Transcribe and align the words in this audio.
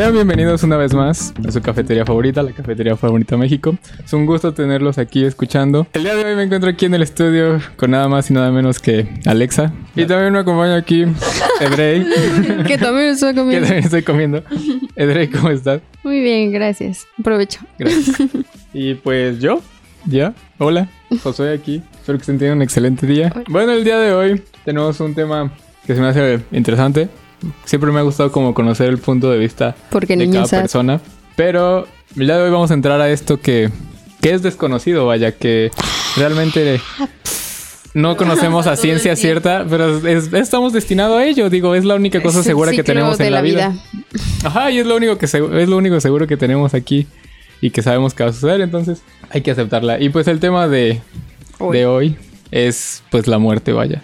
Sean 0.00 0.14
bienvenidos 0.14 0.62
una 0.62 0.78
vez 0.78 0.94
más 0.94 1.34
a 1.46 1.52
su 1.52 1.60
cafetería 1.60 2.06
favorita, 2.06 2.42
la 2.42 2.52
cafetería 2.52 2.96
favorita 2.96 3.36
México. 3.36 3.76
Es 4.02 4.10
un 4.14 4.24
gusto 4.24 4.54
tenerlos 4.54 4.96
aquí 4.96 5.26
escuchando. 5.26 5.86
El 5.92 6.04
día 6.04 6.14
de 6.14 6.24
hoy 6.24 6.34
me 6.36 6.44
encuentro 6.44 6.70
aquí 6.70 6.86
en 6.86 6.94
el 6.94 7.02
estudio 7.02 7.60
con 7.76 7.90
nada 7.90 8.08
más 8.08 8.30
y 8.30 8.32
nada 8.32 8.50
menos 8.50 8.78
que 8.78 9.06
Alexa. 9.26 9.74
Y 9.94 10.06
también 10.06 10.32
me 10.32 10.38
acompaña 10.38 10.76
aquí 10.76 11.04
Edrey, 11.60 12.06
Que 12.66 12.78
también 12.78 13.08
estoy 13.08 13.34
que 13.34 13.40
comiendo. 13.40 13.66
también 13.66 13.84
estoy 13.84 14.02
comiendo. 14.02 14.42
Edrey, 14.96 15.28
¿cómo 15.28 15.50
estás? 15.50 15.82
Muy 16.02 16.22
bien, 16.22 16.50
gracias. 16.50 17.06
Aprovecho. 17.18 17.60
Gracias. 17.78 18.16
Y 18.72 18.94
pues 18.94 19.38
yo, 19.38 19.60
ya, 20.06 20.32
hola, 20.56 20.88
Josué 21.22 21.52
aquí. 21.52 21.82
Espero 21.98 22.16
que 22.16 22.22
estén 22.22 22.38
teniendo 22.38 22.56
un 22.56 22.62
excelente 22.62 23.06
día. 23.06 23.30
Hola. 23.34 23.44
Bueno, 23.50 23.72
el 23.72 23.84
día 23.84 23.98
de 23.98 24.14
hoy 24.14 24.42
tenemos 24.64 24.98
un 25.00 25.14
tema 25.14 25.52
que 25.86 25.94
se 25.94 26.00
me 26.00 26.06
hace 26.06 26.40
interesante. 26.52 27.10
Siempre 27.64 27.90
me 27.92 27.98
ha 28.00 28.02
gustado 28.02 28.30
como 28.32 28.54
conocer 28.54 28.88
el 28.88 28.98
punto 28.98 29.30
de 29.30 29.38
vista 29.38 29.74
Porque 29.90 30.16
de 30.16 30.24
cada 30.30 30.46
persona. 30.62 31.00
Pero 31.36 31.86
el 32.16 32.26
día 32.26 32.36
de 32.36 32.42
hoy 32.44 32.50
vamos 32.50 32.70
a 32.70 32.74
entrar 32.74 33.00
a 33.00 33.08
esto 33.10 33.40
que, 33.40 33.70
que 34.20 34.32
es 34.34 34.42
desconocido, 34.42 35.06
vaya, 35.06 35.32
que 35.32 35.70
realmente 36.16 36.80
no 37.94 38.16
conocemos 38.16 38.66
a 38.66 38.76
ciencia 38.76 39.16
cierta, 39.16 39.66
pero 39.68 40.06
es- 40.06 40.32
estamos 40.32 40.72
destinados 40.72 41.18
a 41.18 41.24
ello. 41.24 41.50
Digo, 41.50 41.74
es 41.74 41.84
la 41.84 41.94
única 41.94 42.22
cosa 42.22 42.42
segura 42.42 42.72
que 42.72 42.82
tenemos 42.84 43.18
en 43.20 43.32
la 43.32 43.40
vida. 43.42 43.74
Ajá, 44.44 44.70
y 44.70 44.78
es 44.78 44.86
lo 44.86 44.96
único 44.96 45.18
que 45.18 45.26
es 45.26 45.34
lo 45.68 45.76
único 45.76 46.00
seguro 46.00 46.26
que 46.26 46.36
tenemos 46.36 46.74
aquí 46.74 47.06
y 47.60 47.70
que 47.70 47.82
sabemos 47.82 48.14
que 48.14 48.24
va 48.24 48.30
a 48.30 48.32
suceder, 48.32 48.60
entonces 48.60 49.02
hay 49.30 49.40
que 49.42 49.50
aceptarla. 49.50 50.00
Y 50.00 50.08
pues 50.10 50.28
el 50.28 50.40
tema 50.40 50.68
de, 50.68 51.00
Hoy. 51.58 51.76
de 51.78 51.86
hoy 51.86 52.16
es 52.50 53.02
pues 53.10 53.26
la 53.26 53.38
muerte, 53.38 53.72
vaya. 53.72 54.02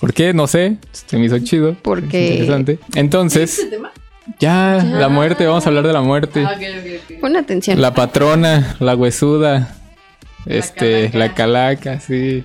¿Por 0.00 0.12
qué? 0.12 0.34
No 0.34 0.46
sé, 0.46 0.76
se 0.92 1.16
me 1.16 1.26
hizo 1.26 1.38
chido. 1.38 1.76
Porque- 1.82 2.24
es 2.26 2.30
interesante. 2.32 2.78
Entonces, 2.94 3.66
ya, 4.38 4.82
la 4.84 5.08
muerte, 5.08 5.46
vamos 5.46 5.64
a 5.66 5.68
hablar 5.68 5.86
de 5.86 5.92
la 5.92 6.02
muerte. 6.02 6.44
Pon 7.20 7.36
atención. 7.36 7.80
La 7.80 7.94
patrona, 7.94 8.76
la 8.80 8.94
huesuda, 8.96 9.76
este, 10.46 11.10
la 11.14 11.34
calaca, 11.34 12.00
sí. 12.00 12.44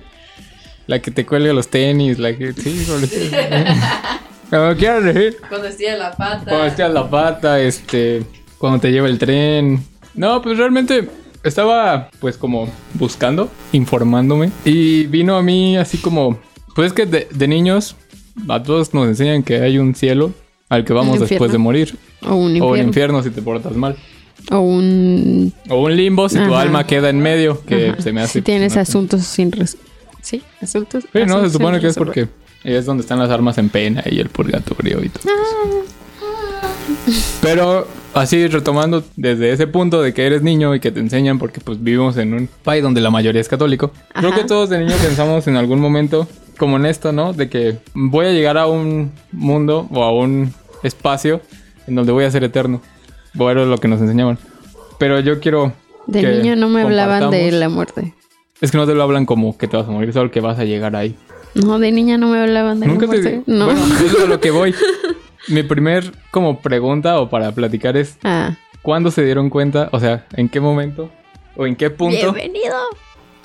La 0.86 1.00
que 1.00 1.10
te 1.10 1.24
cuelga 1.24 1.52
los 1.52 1.68
tenis, 1.68 2.18
la 2.18 2.36
que 2.36 2.52
sí, 2.52 2.84
como 4.50 4.74
quieras 4.76 5.04
decir. 5.04 5.36
Cuando 5.48 5.68
estira 5.68 5.96
la 5.96 6.10
pata. 6.16 6.44
Cuando 6.44 6.64
estiras 6.66 6.92
la 6.92 7.08
pata, 7.08 7.60
este, 7.60 8.22
cuando 8.58 8.80
te 8.80 8.90
lleva 8.90 9.06
el 9.08 9.18
tren. 9.18 9.84
No, 10.14 10.42
pues 10.42 10.58
realmente 10.58 11.08
estaba 11.44 12.10
pues 12.18 12.36
como 12.36 12.68
buscando, 12.94 13.48
informándome. 13.72 14.50
Y 14.64 15.06
vino 15.06 15.36
a 15.36 15.42
mí 15.42 15.76
así 15.76 15.98
como, 15.98 16.40
pues 16.74 16.88
es 16.88 16.92
que 16.92 17.06
de, 17.06 17.28
de 17.30 17.48
niños 17.48 17.96
a 18.48 18.62
todos 18.62 18.94
nos 18.94 19.06
enseñan 19.08 19.42
que 19.42 19.60
hay 19.60 19.78
un 19.78 19.94
cielo 19.94 20.32
al 20.68 20.84
que 20.84 20.92
vamos 20.92 21.18
después 21.20 21.50
de 21.52 21.58
morir. 21.58 21.96
O 22.22 22.34
un 22.34 22.60
O 22.62 22.72
un 22.72 22.78
infierno. 22.78 23.22
si 23.22 23.30
te 23.30 23.42
portas 23.42 23.74
mal. 23.74 23.96
O 24.50 24.60
un. 24.60 25.52
O 25.68 25.82
un 25.84 25.96
limbo 25.96 26.28
si 26.28 26.38
tu 26.38 26.54
alma 26.54 26.86
queda 26.86 27.10
en 27.10 27.20
medio, 27.20 27.60
que 27.66 27.90
Ajá. 27.90 28.00
se 28.02 28.12
me 28.12 28.20
hace... 28.22 28.34
Si 28.34 28.42
tienes 28.42 28.76
asuntos 28.76 29.22
sin. 29.24 29.52
res- 29.52 29.76
Sí, 30.22 30.42
asuntos. 30.60 31.04
Sí, 31.12 31.18
no, 31.26 31.42
se 31.42 31.50
supone 31.50 31.80
que 31.80 31.86
es 31.88 31.96
porque 31.96 32.28
es 32.62 32.84
donde 32.84 33.00
están 33.02 33.18
las 33.18 33.30
armas 33.30 33.56
en 33.58 33.68
pena 33.70 34.02
y 34.08 34.18
el 34.20 34.28
purgatorio 34.28 35.02
y 35.02 35.08
todo. 35.08 35.22
Ah. 35.28 35.80
Pero 37.42 37.86
así 38.14 38.46
retomando 38.48 39.02
desde 39.16 39.52
ese 39.52 39.66
punto 39.66 40.02
de 40.02 40.12
que 40.12 40.26
eres 40.26 40.42
niño 40.42 40.74
y 40.74 40.80
que 40.80 40.90
te 40.90 41.00
enseñan 41.00 41.38
porque 41.38 41.60
pues 41.60 41.82
vivimos 41.82 42.16
en 42.16 42.34
un 42.34 42.48
país 42.62 42.82
donde 42.82 43.00
la 43.00 43.10
mayoría 43.10 43.40
es 43.40 43.48
católico. 43.48 43.92
Creo 44.14 44.34
que 44.34 44.44
todos 44.44 44.68
de 44.68 44.78
niños 44.78 44.96
pensamos 45.02 45.46
en 45.46 45.56
algún 45.56 45.80
momento 45.80 46.28
como 46.60 46.76
en 46.76 46.84
esto, 46.84 47.10
¿no? 47.10 47.32
De 47.32 47.48
que 47.48 47.78
voy 47.94 48.26
a 48.26 48.32
llegar 48.32 48.58
a 48.58 48.66
un 48.66 49.12
mundo 49.32 49.88
o 49.90 50.04
a 50.04 50.12
un 50.12 50.52
espacio 50.82 51.40
en 51.86 51.94
donde 51.94 52.12
voy 52.12 52.24
a 52.24 52.30
ser 52.30 52.44
eterno. 52.44 52.82
Bueno, 53.32 53.64
lo 53.64 53.78
que 53.78 53.88
nos 53.88 53.98
enseñaban. 53.98 54.38
Pero 54.98 55.20
yo 55.20 55.40
quiero 55.40 55.72
De 56.06 56.20
que 56.20 56.28
niño 56.28 56.56
no 56.56 56.68
me 56.68 56.82
hablaban 56.82 57.30
de 57.30 57.50
la 57.52 57.70
muerte. 57.70 58.12
Es 58.60 58.70
que 58.70 58.76
no 58.76 58.86
te 58.86 58.92
lo 58.92 59.02
hablan 59.02 59.24
como 59.24 59.56
que 59.56 59.68
te 59.68 59.78
vas 59.78 59.88
a 59.88 59.90
morir, 59.90 60.12
solo 60.12 60.30
que 60.30 60.40
vas 60.40 60.58
a 60.58 60.64
llegar 60.64 60.94
ahí. 60.96 61.16
No, 61.54 61.78
de 61.78 61.92
niña 61.92 62.18
no 62.18 62.28
me 62.28 62.38
hablaban 62.38 62.78
de 62.78 62.88
Nunca 62.88 63.06
la 63.06 63.12
te... 63.12 63.22
muerte. 63.22 63.42
No. 63.46 63.64
Bueno, 63.64 63.80
eso 63.86 64.18
es 64.18 64.22
a 64.22 64.26
lo 64.26 64.38
que 64.38 64.50
voy. 64.50 64.74
Mi 65.48 65.62
primer 65.62 66.12
como 66.30 66.60
pregunta 66.60 67.18
o 67.20 67.30
para 67.30 67.52
platicar 67.52 67.96
es 67.96 68.18
ah. 68.22 68.54
¿cuándo 68.82 69.10
se 69.10 69.24
dieron 69.24 69.48
cuenta? 69.48 69.88
O 69.92 69.98
sea, 69.98 70.26
¿en 70.34 70.50
qué 70.50 70.60
momento? 70.60 71.10
¿O 71.56 71.66
en 71.66 71.74
qué 71.74 71.88
punto 71.88 72.34
Bienvenido. 72.34 72.76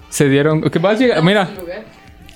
se 0.09 0.27
dieron? 0.27 0.61
Que 0.63 0.79
vas 0.79 0.97
a 0.97 0.99
llegar... 0.99 1.23
Mira, 1.23 1.49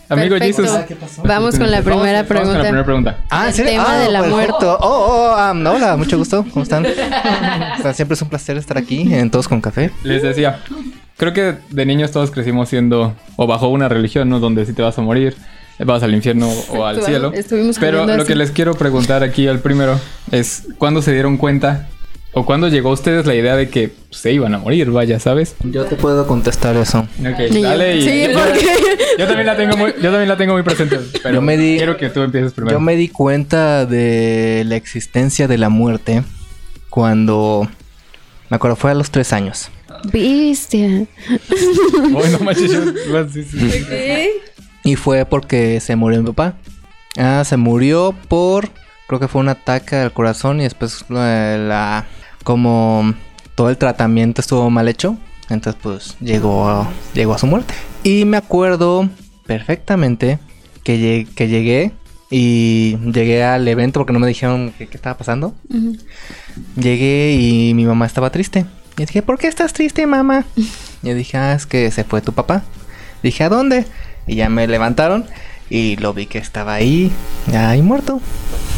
amigo 0.09 0.38
Perfecto. 0.38 0.64
Jesus. 0.64 1.18
Vamos 1.24 1.58
con 1.58 1.70
la 1.72 1.81
Vamos- 1.81 2.02
primera 2.02 2.02
vamos 2.02 2.03
con 2.03 2.08
la 2.14 2.24
pregunta. 2.25 2.62
primera 2.62 2.84
pregunta. 2.86 3.18
Ah, 3.30 3.47
¿en 3.47 3.53
serio? 3.53 3.72
tema 3.72 3.86
Ah, 3.88 3.97
de 4.00 4.12
la 4.12 4.22
perfecto. 4.24 4.78
Oh, 4.81 5.31
oh, 5.31 5.36
ah, 5.38 5.53
hola, 5.56 5.96
mucho 5.97 6.18
gusto. 6.18 6.46
¿Cómo 6.52 6.64
están? 6.64 6.86
O 7.80 7.81
sea, 7.81 7.94
siempre 7.94 8.16
es 8.16 8.22
un 8.22 8.30
placer 8.30 8.58
estar 8.58 8.78
aquí 8.78 9.14
en 9.14 9.30
Todos 9.31 9.48
con 9.48 9.62
Café. 9.62 9.92
Les 10.03 10.22
decía, 10.22 10.59
creo 11.18 11.34
que 11.34 11.56
de 11.69 11.86
niños 11.86 12.12
todos 12.12 12.31
crecimos 12.31 12.68
siendo 12.69 13.16
o 13.38 13.48
bajo 13.48 13.69
una 13.69 13.88
religión, 13.88 14.28
¿no? 14.30 14.40
Donde 14.40 14.66
si 14.66 14.74
te 14.74 14.81
vas 14.81 14.98
a 14.98 15.02
morir, 15.02 15.38
vas 15.80 16.03
al 16.03 16.14
infierno 16.14 16.50
o 16.69 16.86
al 16.86 17.02
cielo. 17.03 17.31
estuvimos 17.34 17.78
Pero 17.80 18.06
lo 18.06 18.14
así. 18.14 18.25
que 18.25 18.36
les 18.36 18.52
quiero 18.52 18.74
preguntar 18.74 19.24
aquí 19.24 19.48
al 19.48 19.59
primero 19.59 19.98
es 20.31 20.64
¿cuándo 20.78 21.02
se 21.02 21.14
dieron 21.14 21.38
cuenta 21.38 21.88
o 22.34 22.45
cuándo 22.45 22.67
llegó 22.67 22.90
a 22.90 22.94
ustedes 22.94 23.25
la 23.25 23.34
idea 23.35 23.56
de 23.56 23.69
que 23.69 23.91
se 24.12 24.31
iban 24.31 24.53
a 24.53 24.59
morir, 24.59 24.91
vaya, 24.91 25.19
¿sabes? 25.19 25.56
Yo 25.63 25.85
te 25.85 25.95
puedo 25.95 26.28
contestar 26.28 26.75
eso. 26.78 27.00
Ok, 27.19 27.53
dale 27.62 27.97
y 27.97 28.01
Sí, 28.03 28.23
yo, 28.31 28.40
porque- 28.40 28.66
yo 29.17 29.25
también 29.28 29.47
la 29.47 29.57
tengo 29.57 29.78
muy, 29.78 29.91
yo 29.95 30.09
también 30.12 30.28
la 30.29 30.38
tengo 30.38 30.53
muy 30.53 30.63
presente, 30.63 31.00
pero 31.23 31.35
Yo 31.35 31.41
me 31.41 31.57
di- 31.57 31.78
quiero 31.78 31.97
que 31.97 32.09
tú 32.09 32.22
empieces 32.22 32.53
primero. 32.53 32.78
Yo 32.78 32.79
me 32.81 32.95
di 32.95 33.09
cuenta 33.09 33.85
de 33.85 34.63
la 34.68 34.75
existencia 34.75 35.47
de 35.47 35.57
la 35.57 35.69
muerte 35.69 36.23
cuando... 36.89 37.68
Me 38.50 38.56
acuerdo, 38.56 38.75
fue 38.75 38.91
a 38.91 38.95
los 38.95 39.12
tres 39.12 39.31
años. 39.34 39.69
Bestia. 40.12 40.88
Ay, 40.88 41.07
no 42.31 42.39
manches, 42.39 42.72
yo- 42.72 43.29
sí, 43.29 43.44
sí, 43.44 43.59
sí. 43.59 43.85
Y 44.84 44.95
fue 44.95 45.25
porque 45.25 45.79
se 45.81 45.95
murió 45.95 46.22
mi 46.22 46.28
papá. 46.31 46.56
Ah, 47.18 47.44
se 47.45 47.57
murió 47.57 48.16
por... 48.28 48.69
Creo 49.09 49.20
que 49.20 49.28
fue 49.28 49.42
un 49.42 49.50
ataque 49.50 49.96
al 49.96 50.14
corazón 50.14 50.59
y 50.59 50.66
después 50.66 51.03
eh, 51.09 51.66
la... 51.68 52.06
Como 52.44 53.16
todo 53.56 53.72
el 53.72 53.78
tratamiento 53.80 54.40
estuvo 54.40 54.70
mal 54.70 54.88
hecho. 54.88 55.18
Entonces 55.50 55.81
pues 55.81 56.16
llegó 56.20 56.70
a, 56.70 56.88
llegó 57.16 57.34
a 57.34 57.40
su 57.40 57.48
muerte. 57.48 57.74
Y 58.03 58.25
me 58.25 58.38
acuerdo 58.38 59.09
perfectamente 59.48 60.38
que, 60.84 61.28
que 61.36 61.48
llegué 61.48 61.92
y 62.30 62.98
llegué 62.98 63.44
al 63.44 63.68
evento 63.68 64.00
porque 64.00 64.14
no 64.14 64.19
me 64.19 64.28
dijeron 64.28 64.74
qué, 64.78 64.88
estaba 64.92 65.18
pasando. 65.18 65.56
Llegué 66.75 67.34
y 67.34 67.74
mi 67.74 67.88
mamá 67.88 68.06
estaba 68.06 68.30
triste. 68.30 68.68
Y 68.96 69.06
dije, 69.06 69.24
¿por 69.24 69.40
qué 69.40 69.48
estás 69.48 69.74
triste, 69.74 70.06
mamá? 70.06 70.46
Y 70.56 70.69
yo 71.02 71.16
dije, 71.16 71.36
ah, 71.36 71.53
es 71.53 71.66
que 71.66 71.90
se 71.90 72.03
fue 72.03 72.22
tu 72.22 72.34
papá. 72.34 72.62
Dije, 73.24 73.44
¿a 73.44 73.50
dónde? 73.50 73.88
Y 74.28 74.36
ya 74.36 74.50
me 74.50 74.68
levantaron 74.68 75.25
y 75.69 75.96
lo 75.97 76.13
vi 76.13 76.25
que 76.25 76.38
estaba 76.40 76.74
ahí, 76.74 77.12
ya 77.52 77.69
ahí 77.69 77.81
muerto. 77.81 78.22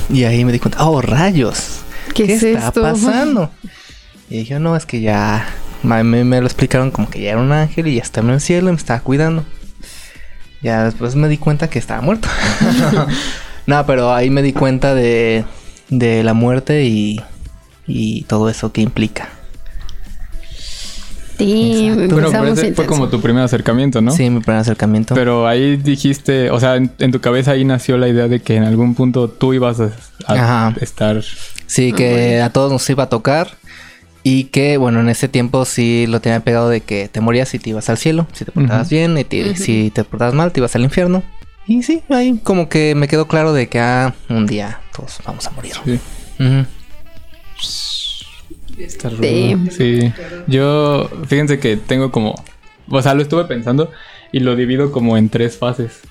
Y 0.10 0.26
ahí 0.26 0.44
me 0.44 0.52
di 0.52 0.60
cuenta, 0.60 0.84
oh, 0.86 1.02
rayos. 1.02 1.80
¿Qué 2.14 2.26
¿Qué, 2.26 2.34
es 2.34 2.44
está 2.44 2.68
esto? 2.68 2.82
pasando? 2.82 3.50
Y 4.30 4.40
dije, 4.40 4.60
no, 4.60 4.76
es 4.76 4.86
que 4.86 5.02
ya... 5.02 5.48
Me, 5.84 6.04
me 6.04 6.40
lo 6.40 6.46
explicaron 6.46 6.92
como 6.92 7.10
que 7.10 7.22
ya 7.22 7.32
era 7.32 7.40
un 7.40 7.52
ángel 7.52 7.88
y 7.88 7.96
ya 7.96 8.04
estaba 8.04 8.28
en 8.28 8.36
el 8.36 8.42
cielo 8.42 8.70
y 8.70 8.72
me 8.74 8.78
estaba 8.78 9.00
cuidando. 9.00 9.44
Ya 10.62 10.84
después 10.84 11.16
me 11.16 11.28
di 11.28 11.38
cuenta 11.38 11.70
que 11.72 11.80
estaba 11.80 12.02
muerto. 12.02 12.28
no, 13.66 13.86
pero 13.88 14.14
ahí 14.14 14.30
me 14.30 14.44
di 14.44 14.54
cuenta 14.54 14.94
de, 14.94 15.44
de 15.90 16.24
la 16.24 16.36
muerte 16.36 16.84
y, 16.84 17.20
y 17.88 18.24
todo 18.26 18.48
eso 18.50 18.72
que 18.72 18.82
implica. 18.82 19.30
Sí, 21.46 21.92
pero 22.10 22.32
fue 22.32 22.50
intenso. 22.50 22.86
como 22.86 23.10
tu 23.10 23.22
primer 23.22 23.44
acercamiento, 23.44 24.02
¿no? 24.02 24.12
Sí, 24.12 24.30
mi 24.30 24.40
primer 24.40 24.62
acercamiento. 24.62 25.16
Pero 25.16 25.48
ahí 25.48 25.78
dijiste, 25.78 26.50
o 26.52 26.60
sea, 26.60 26.76
en, 26.76 26.92
en 27.00 27.12
tu 27.12 27.20
cabeza 27.22 27.52
ahí 27.52 27.66
nació 27.66 27.98
la 27.98 28.08
idea 28.08 28.28
de 28.28 28.42
que 28.42 28.56
en 28.56 28.64
algún 28.64 28.96
punto 28.96 29.28
tú 29.30 29.54
ibas 29.54 29.80
a, 29.80 30.74
estar... 30.82 31.24
Sí, 31.66 31.94
que 31.94 32.42
a 32.42 32.50
todos 32.52 32.72
nos 32.72 32.90
iba 32.90 33.04
a 33.04 33.10
tocar. 33.10 33.50
Y 34.24 34.46
que, 34.46 34.78
bueno, 34.78 35.00
en 35.00 35.10
ese 35.10 35.28
tiempo 35.28 35.66
sí 35.66 36.06
lo 36.08 36.22
tenía 36.22 36.42
pegado 36.42 36.70
de 36.70 36.82
que 36.82 37.08
te 37.08 37.22
morías 37.22 37.52
y 37.56 37.60
te 37.60 37.72
ibas 37.72 37.90
al 37.90 37.98
cielo. 37.98 38.28
Si 38.34 38.46
te 38.46 38.52
portabas 38.52 38.90
bien, 38.90 39.18
y 39.18 39.24
te- 39.24 39.56
si 39.56 39.90
te 39.90 40.04
portabas 40.04 40.36
mal, 40.36 40.52
te 40.52 40.60
ibas 40.60 40.76
al 40.76 40.84
infierno. 40.84 41.24
Y 41.66 41.82
sí, 41.82 42.04
ahí 42.10 42.40
como 42.44 42.70
que 42.70 42.94
me 42.94 43.08
quedó 43.08 43.28
claro 43.28 43.52
de 43.54 43.68
que 43.68 43.80
ah, 43.80 44.14
un 44.30 44.46
día 44.46 44.80
todos 44.96 45.20
vamos 45.26 45.48
a 45.48 45.52
morir. 45.52 45.74
Sí. 45.86 46.00
Ujú. 46.40 46.66
Está 48.84 49.10
rudo. 49.10 49.22
Sí. 49.22 49.56
Sí. 49.72 50.14
Yo, 50.48 51.10
fíjense 51.28 51.60
que 51.60 51.78
tengo 51.78 52.12
como, 52.12 52.36
o 52.90 53.02
sea, 53.02 53.14
lo 53.14 53.22
estuve 53.22 53.46
pensando 53.46 53.92
y 54.32 54.40
lo 54.40 54.56
divido 54.56 54.92
como 54.92 55.18
en 55.18 55.30
tres 55.30 55.58
fases. 55.58 56.02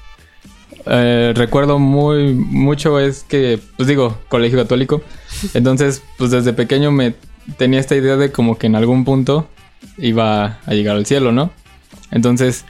Eh, 0.87 1.32
recuerdo 1.34 1.78
muy 1.78 2.34
mucho 2.34 2.99
es 2.99 3.25
que, 3.25 3.58
pues 3.76 3.88
digo, 3.88 4.19
colegio 4.28 4.58
católico. 4.58 5.02
Entonces, 5.55 6.02
pues 6.17 6.31
desde 6.31 6.52
pequeño 6.52 6.90
me 6.90 7.14
tenía 7.56 7.81
esta 7.81 7.96
idea 7.96 8.17
de 8.17 8.32
como 8.32 8.58
que 8.58 8.67
en 8.67 8.76
algún 8.76 9.05
punto 9.05 9.49
iba 9.99 10.58
a 10.64 10.75
llegar 10.75 10.96
al 10.96 11.06
cielo, 11.06 11.32
¿no? 11.32 11.50
Entonces 12.11 12.64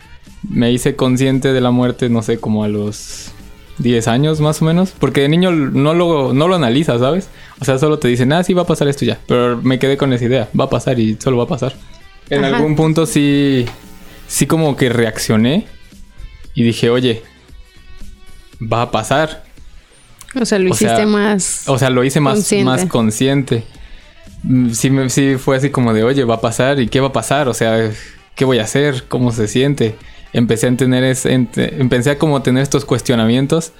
me 0.48 0.72
hice 0.72 0.96
consciente 0.96 1.52
de 1.52 1.60
la 1.60 1.70
muerte, 1.70 2.08
no 2.08 2.22
sé, 2.22 2.38
como 2.38 2.64
a 2.64 2.68
los 2.68 3.32
10 3.78 4.08
años 4.08 4.40
más 4.40 4.62
o 4.62 4.64
menos. 4.64 4.92
Porque 4.98 5.22
de 5.22 5.28
niño 5.28 5.50
no 5.50 5.94
lo, 5.94 6.32
no 6.32 6.48
lo 6.48 6.54
analiza, 6.54 6.98
¿sabes? 6.98 7.28
O 7.60 7.64
sea, 7.64 7.78
solo 7.78 7.98
te 7.98 8.08
dicen, 8.08 8.32
ah, 8.32 8.42
sí, 8.42 8.54
va 8.54 8.62
a 8.62 8.66
pasar 8.66 8.88
esto 8.88 9.04
ya. 9.04 9.18
Pero 9.26 9.58
me 9.62 9.78
quedé 9.78 9.96
con 9.96 10.12
esa 10.12 10.24
idea, 10.24 10.48
va 10.58 10.64
a 10.64 10.70
pasar 10.70 10.98
y 10.98 11.16
solo 11.20 11.36
va 11.36 11.44
a 11.44 11.48
pasar. 11.48 11.74
En 12.30 12.44
Ajá. 12.44 12.56
algún 12.56 12.74
punto 12.76 13.06
sí, 13.06 13.66
sí 14.28 14.46
como 14.46 14.76
que 14.76 14.88
reaccioné 14.88 15.66
y 16.54 16.62
dije, 16.62 16.88
oye, 16.90 17.22
va 18.60 18.82
a 18.82 18.90
pasar. 18.90 19.44
O 20.40 20.44
sea, 20.44 20.58
lo 20.58 20.70
O 20.70 20.74
sea, 20.74 20.88
hiciste 20.88 21.06
más. 21.06 21.64
O 21.68 21.78
sea, 21.78 21.90
lo 21.90 22.04
hice 22.04 22.20
más 22.20 22.34
Consciente. 22.34 22.64
Más 22.64 22.84
consciente. 22.86 23.64
Mm, 24.44 24.70
Sí, 24.70 24.90
me- 24.90 25.10
sí 25.10 25.36
fue 25.36 25.56
así 25.56 25.70
como 25.70 25.92
de, 25.92 26.02
oye, 26.04 26.24
va 26.24 26.36
a 26.36 26.40
pasar 26.40 26.80
y 26.80 26.88
qué 26.88 27.00
va 27.00 27.08
a 27.08 27.12
pasar, 27.12 27.48
o 27.48 27.54
sea, 27.54 27.90
¿qué 28.36 28.44
voy 28.44 28.58
a 28.58 28.62
hacer? 28.62 29.04
¿Cómo 29.08 29.32
se 29.32 29.48
siente? 29.48 29.96
Empecé 30.32 30.68
a 30.68 30.76
tener 30.76 31.02
ente- 31.04 31.74
empecé 31.80 32.10
a 32.10 32.18
como 32.18 32.40
tener 32.42 32.62
estos 32.62 32.84
cuestionamientos 32.84 33.72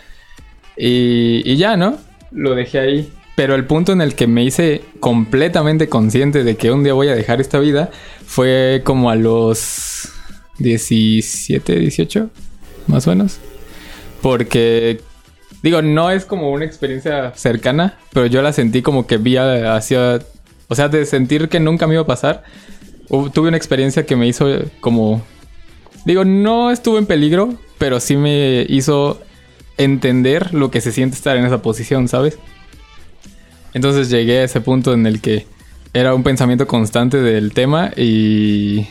y, 0.77 1.43
y 1.51 1.57
ya, 1.57 1.77
¿no? 1.77 1.97
Lo 2.33 2.55
dejé 2.55 2.79
ahí. 2.81 3.13
Pero 3.41 3.55
el 3.55 3.65
punto 3.65 3.93
en 3.93 4.03
el 4.03 4.17
que 4.17 4.27
me 4.27 4.45
hice 4.45 4.83
completamente 5.01 5.89
consciente 5.89 6.45
de 6.45 6.57
que 6.59 6.73
un 6.73 6.85
día 6.85 6.93
voy 6.93 7.09
a 7.09 7.15
dejar 7.15 7.41
esta 7.41 7.59
vida 7.59 7.91
fue 8.27 8.83
como 8.85 9.09
a 9.09 9.15
los 9.15 10.11
17, 10.59 11.79
18, 11.79 12.29
más 12.87 13.07
o 13.07 13.11
menos. 13.13 13.39
Porque 14.21 15.01
Digo, 15.63 15.81
no 15.81 16.11
es 16.11 16.27
como 16.27 16.51
una 16.51 16.67
experiencia 16.67 17.33
cercana, 17.35 17.97
pero 18.13 18.27
yo 18.27 18.43
la 18.43 18.53
sentí 18.53 18.83
como 18.83 19.07
que 19.07 19.17
vi 19.17 19.39
hacia... 19.39 20.19
O 20.69 20.75
sea, 20.75 20.91
de 20.91 21.07
sentir 21.07 21.49
que 21.49 21.61
nunca 21.61 21.87
me 21.87 21.95
iba 21.95 22.03
a 22.03 22.07
pasar. 22.07 22.45
Tuve 23.09 23.49
una 23.49 23.57
experiencia 23.57 24.05
que 24.05 24.17
me 24.17 24.27
hizo 24.27 24.49
como... 24.83 25.23
Digo, 26.05 26.27
no 26.27 26.71
estuve 26.71 26.99
en 26.99 27.07
peligro, 27.07 27.55
pero 27.79 28.01
sí 28.01 28.19
me 28.19 28.67
hizo 28.69 29.19
entender 29.79 30.53
lo 30.53 30.71
que 30.71 30.83
se 30.83 30.93
siente 30.93 31.17
estar 31.17 31.39
en 31.39 31.47
esa 31.47 31.63
posición, 31.63 32.07
¿sabes? 32.07 32.39
Entonces 33.75 34.11
llegué 34.11 34.39
a 34.41 34.45
ese 34.45 34.61
punto 34.61 34.93
en 34.93 35.07
el 35.07 35.21
que 35.21 35.47
era 35.93 36.15
un 36.15 36.23
pensamiento 36.23 36.67
constante 36.67 37.19
del 37.19 37.53
tema 37.53 37.91
y... 37.97 38.87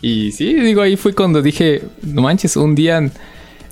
Y 0.00 0.32
sí, 0.32 0.52
digo, 0.52 0.82
ahí 0.82 0.96
fue 0.96 1.14
cuando 1.14 1.40
dije, 1.40 1.82
no 2.02 2.22
manches, 2.22 2.56
un 2.56 2.74
día... 2.74 3.10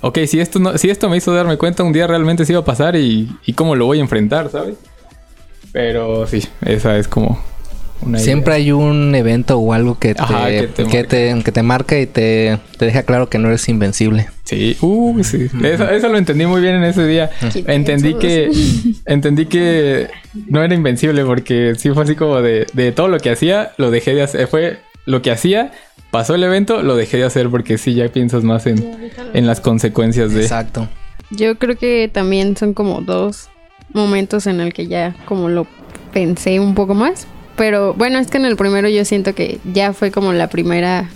Ok, 0.01 0.19
si 0.25 0.39
esto, 0.39 0.59
no, 0.59 0.77
si 0.77 0.89
esto 0.89 1.07
me 1.07 1.17
hizo 1.17 1.31
darme 1.31 1.57
cuenta, 1.57 1.83
un 1.83 1.93
día 1.93 2.07
realmente 2.07 2.43
sí 2.43 2.53
iba 2.53 2.61
a 2.61 2.65
pasar 2.65 2.95
y, 2.95 3.29
y 3.45 3.53
cómo 3.53 3.75
lo 3.75 3.85
voy 3.85 3.99
a 3.99 4.01
enfrentar, 4.01 4.49
¿sabes? 4.49 4.75
Pero 5.71 6.25
sí, 6.27 6.43
esa 6.65 6.97
es 6.97 7.07
como 7.07 7.39
una 8.03 8.17
idea. 8.17 8.25
Siempre 8.25 8.53
hay 8.53 8.71
un 8.71 9.13
evento 9.15 9.57
o 9.57 9.73
algo 9.73 9.97
que 9.99 10.15
te, 10.15 10.21
Ajá, 10.21 10.47
que 10.47 10.69
que 10.89 11.03
te 11.03 11.41
que 11.43 11.51
te 11.51 11.63
marca 11.63 11.99
y 11.99 12.05
te, 12.05 12.59
te 12.77 12.85
deja 12.85 13.03
claro 13.03 13.29
que 13.29 13.37
no 13.37 13.47
eres 13.47 13.67
invencible. 13.69 14.27
Sí, 14.43 14.77
uh, 14.81 15.23
sí. 15.23 15.47
Eso, 15.63 15.89
eso 15.89 16.09
lo 16.09 16.17
entendí 16.17 16.45
muy 16.45 16.61
bien 16.61 16.75
en 16.75 16.83
ese 16.83 17.05
día. 17.07 17.31
Entendí 17.67 18.15
que, 18.15 18.51
entendí 19.05 19.45
que 19.45 20.09
no 20.47 20.63
era 20.63 20.73
invencible 20.73 21.23
porque 21.25 21.75
sí 21.77 21.91
fue 21.91 22.03
así 22.03 22.15
como 22.15 22.41
de, 22.41 22.67
de 22.73 22.91
todo 22.91 23.07
lo 23.07 23.19
que 23.19 23.29
hacía, 23.29 23.71
lo 23.77 23.89
dejé 23.89 24.13
de 24.13 24.23
hacer. 24.23 24.47
Fue 24.47 24.79
lo 25.05 25.21
que 25.21 25.31
hacía, 25.31 25.71
pasó 26.11 26.35
el 26.35 26.43
evento, 26.43 26.83
lo 26.83 26.95
dejé 26.95 27.17
de 27.17 27.23
hacer 27.23 27.49
porque 27.49 27.77
sí 27.77 27.93
ya 27.93 28.07
piensas 28.09 28.43
más 28.43 28.65
en, 28.67 29.11
en 29.33 29.47
las 29.47 29.61
consecuencias 29.61 30.33
de... 30.33 30.41
Exacto. 30.41 30.87
Yo 31.31 31.57
creo 31.57 31.77
que 31.77 32.09
también 32.11 32.55
son 32.55 32.73
como 32.73 33.01
dos 33.01 33.49
momentos 33.93 34.47
en 34.47 34.59
el 34.59 34.73
que 34.73 34.87
ya 34.87 35.15
como 35.25 35.49
lo 35.49 35.67
pensé 36.11 36.59
un 36.59 36.75
poco 36.75 36.93
más. 36.93 37.27
Pero 37.55 37.93
bueno, 37.93 38.19
es 38.19 38.27
que 38.27 38.37
en 38.37 38.45
el 38.45 38.55
primero 38.55 38.89
yo 38.89 39.05
siento 39.05 39.35
que 39.35 39.59
ya 39.63 39.93
fue 39.93 40.11
como 40.11 40.33
la 40.33 40.49
primera 40.49 41.09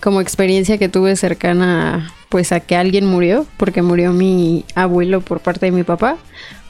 como 0.00 0.20
experiencia 0.20 0.78
que 0.78 0.88
tuve 0.88 1.14
cercana 1.14 2.12
pues 2.28 2.50
a 2.50 2.60
que 2.60 2.76
alguien 2.76 3.06
murió, 3.06 3.46
porque 3.56 3.82
murió 3.82 4.12
mi 4.12 4.64
abuelo 4.74 5.20
por 5.20 5.40
parte 5.40 5.66
de 5.66 5.72
mi 5.72 5.84
papá. 5.84 6.16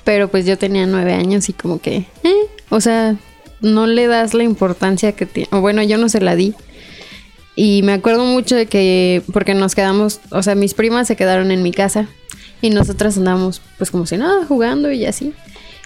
Pero 0.05 0.29
pues 0.29 0.45
yo 0.45 0.59
tenía 0.59 0.87
nueve 0.87 1.15
años 1.15 1.49
y 1.49 1.53
como 1.53 1.81
que, 1.81 2.05
eh, 2.25 2.35
o 2.69 2.81
sea, 2.81 3.17
no 3.61 3.87
le 3.87 4.09
das 4.09 4.35
la 4.35 4.43
importancia 4.43 5.13
que 5.13 5.25
tiene. 5.25 5.49
O 5.53 5.61
bueno, 5.61 5.83
yo 5.83 5.97
no 5.97 6.09
se 6.09 6.21
la 6.21 6.35
di. 6.35 6.55
Y 7.55 7.83
me 7.85 7.93
acuerdo 7.93 8.25
mucho 8.25 8.57
de 8.57 8.67
que, 8.67 9.23
porque 9.33 9.55
nos 9.55 9.75
quedamos, 9.75 10.21
o 10.31 10.43
sea, 10.43 10.55
mis 10.55 10.75
primas 10.75 11.07
se 11.07 11.17
quedaron 11.17 11.53
en 11.53 11.63
mi 11.63 11.71
casa 11.71 12.09
y 12.61 12.71
nosotras 12.71 13.17
andábamos 13.17 13.63
pues 13.79 13.91
como 13.91 14.07
si 14.07 14.17
nada, 14.17 14.45
jugando 14.47 14.91
y 14.91 15.07
así. 15.07 15.33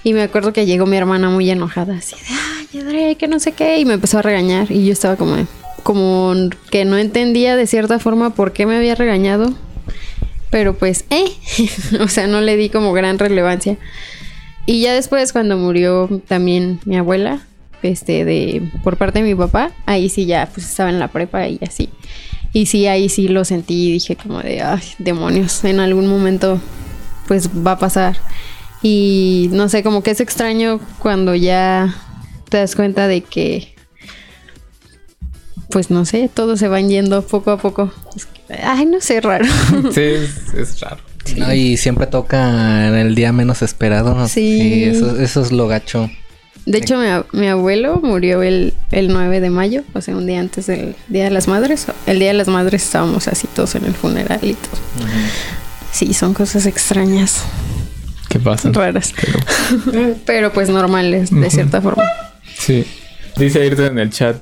Y 0.07 0.15
me 0.15 0.23
acuerdo 0.23 0.53
que 0.53 0.67
llegó 0.67 0.87
mi 0.87 0.97
hermana 0.97 1.31
muy 1.31 1.51
enojada, 1.51 1.97
así 1.97 2.15
de, 2.15 2.23
ay, 2.31 2.81
André, 2.81 3.17
que 3.17 3.27
no 3.27 3.41
sé 3.41 3.51
qué, 3.51 3.81
y 3.81 3.85
me 3.85 3.95
empezó 3.95 4.21
a 4.21 4.23
regañar. 4.23 4.71
Y 4.71 4.87
yo 4.87 4.93
estaba 4.93 5.17
como, 5.17 5.35
como 5.83 6.33
que 6.71 6.85
no 6.85 6.97
entendía 6.97 7.57
de 7.57 7.67
cierta 7.67 7.99
forma 7.99 8.31
por 8.31 8.53
qué 8.53 8.67
me 8.67 8.77
había 8.77 8.95
regañado. 8.95 9.53
Pero 10.49 10.79
pues, 10.79 11.07
eh, 11.11 11.25
o 12.01 12.07
sea, 12.07 12.29
no 12.29 12.41
le 12.41 12.57
di 12.57 12.69
como 12.69 12.93
gran 12.93 13.19
relevancia. 13.19 13.79
Y 14.65 14.81
ya 14.81 14.95
después 14.95 15.33
cuando 15.33 15.57
murió 15.57 16.09
también 16.29 16.79
mi 16.85 16.97
abuela, 16.97 17.45
este, 17.83 18.25
de, 18.25 18.63
por 18.85 18.99
parte 18.99 19.19
de 19.19 19.25
mi 19.25 19.35
papá, 19.35 19.73
ahí 19.87 20.09
sí 20.09 20.25
ya 20.25 20.49
pues 20.55 20.71
estaba 20.71 20.89
en 20.89 21.01
la 21.01 21.09
prepa 21.09 21.49
y 21.49 21.59
así. 21.67 21.89
Y 22.53 22.67
sí, 22.67 22.87
ahí 22.87 23.09
sí 23.09 23.27
lo 23.27 23.45
sentí 23.45 23.89
y 23.89 23.93
dije 23.95 24.15
como 24.15 24.41
de, 24.41 24.63
ay, 24.63 24.85
demonios, 25.01 25.65
en 25.65 25.81
algún 25.81 26.07
momento 26.07 26.61
pues 27.27 27.49
va 27.49 27.73
a 27.73 27.79
pasar. 27.81 28.17
Y 28.89 29.49
no 29.51 29.69
sé, 29.69 29.83
como 29.83 30.05
que 30.05 30.13
es 30.13 30.21
extraño 30.21 30.79
cuando 31.01 31.35
ya 31.35 31.93
te 32.49 32.59
das 32.59 32.77
cuenta 32.77 33.09
de 33.09 33.21
que, 33.21 33.75
pues 35.71 35.91
no 35.91 36.05
sé, 36.05 36.31
todos 36.33 36.61
se 36.61 36.69
van 36.69 36.89
yendo 36.89 37.23
poco 37.23 37.51
a 37.51 37.57
poco. 37.57 37.93
Es 38.15 38.27
que, 38.27 38.55
ay, 38.63 38.87
no 38.87 39.01
sé, 39.01 39.21
raro. 39.21 39.45
Sí, 39.93 40.01
es, 40.03 40.55
es 40.55 40.79
raro. 40.79 40.99
No, 41.37 41.53
y 41.53 41.77
siempre 41.77 42.07
toca 42.07 42.87
en 42.87 42.95
el 42.95 43.17
día 43.17 43.33
menos 43.33 43.61
esperado. 43.61 44.15
¿no? 44.15 44.29
Sí. 44.29 44.85
eso, 44.85 45.21
eso 45.21 45.43
es 45.43 45.51
lo 45.51 45.67
gacho. 45.67 46.09
De 46.65 46.79
hecho, 46.79 46.97
mi 47.33 47.49
abuelo 47.49 47.99
murió 48.01 48.45
el, 48.45 48.73
el 48.93 49.09
9 49.09 49.41
de 49.41 49.51
mayo, 49.51 49.83
o 49.95 50.01
sea, 50.01 50.17
un 50.17 50.27
día 50.27 50.39
antes 50.39 50.67
del 50.67 50.95
Día 51.09 51.25
de 51.25 51.31
las 51.31 51.49
Madres. 51.49 51.87
El 52.07 52.21
Día 52.21 52.29
de 52.29 52.35
las 52.35 52.47
Madres 52.47 52.85
estábamos 52.85 53.27
así 53.27 53.49
todos 53.53 53.75
en 53.75 53.85
el 53.85 53.95
funeral 53.95 54.39
y 54.43 54.55
todo. 54.55 54.77
Sí, 55.91 56.13
son 56.15 56.35
cosas 56.35 56.67
extrañas, 56.67 57.43
¿Qué 58.39 58.45
pasa? 58.45 58.71
raras. 58.73 59.15
Pero 60.27 60.53
pues 60.53 60.69
normales, 60.69 61.31
de 61.31 61.51
cierta 61.51 61.81
forma. 61.81 62.05
Sí. 62.59 62.85
Dice 63.37 63.63
Ayrton 63.63 63.87
en 63.87 63.99
el 63.99 64.11
chat. 64.11 64.37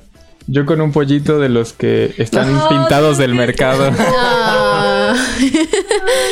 Yo 0.47 0.65
con 0.67 0.79
un 0.79 0.91
pollito 0.91 1.39
de 1.39 1.49
los 1.49 1.73
que 1.73 2.13
están 2.17 2.47
pintados 2.69 3.17
del 3.17 3.33
mercado. 3.33 3.91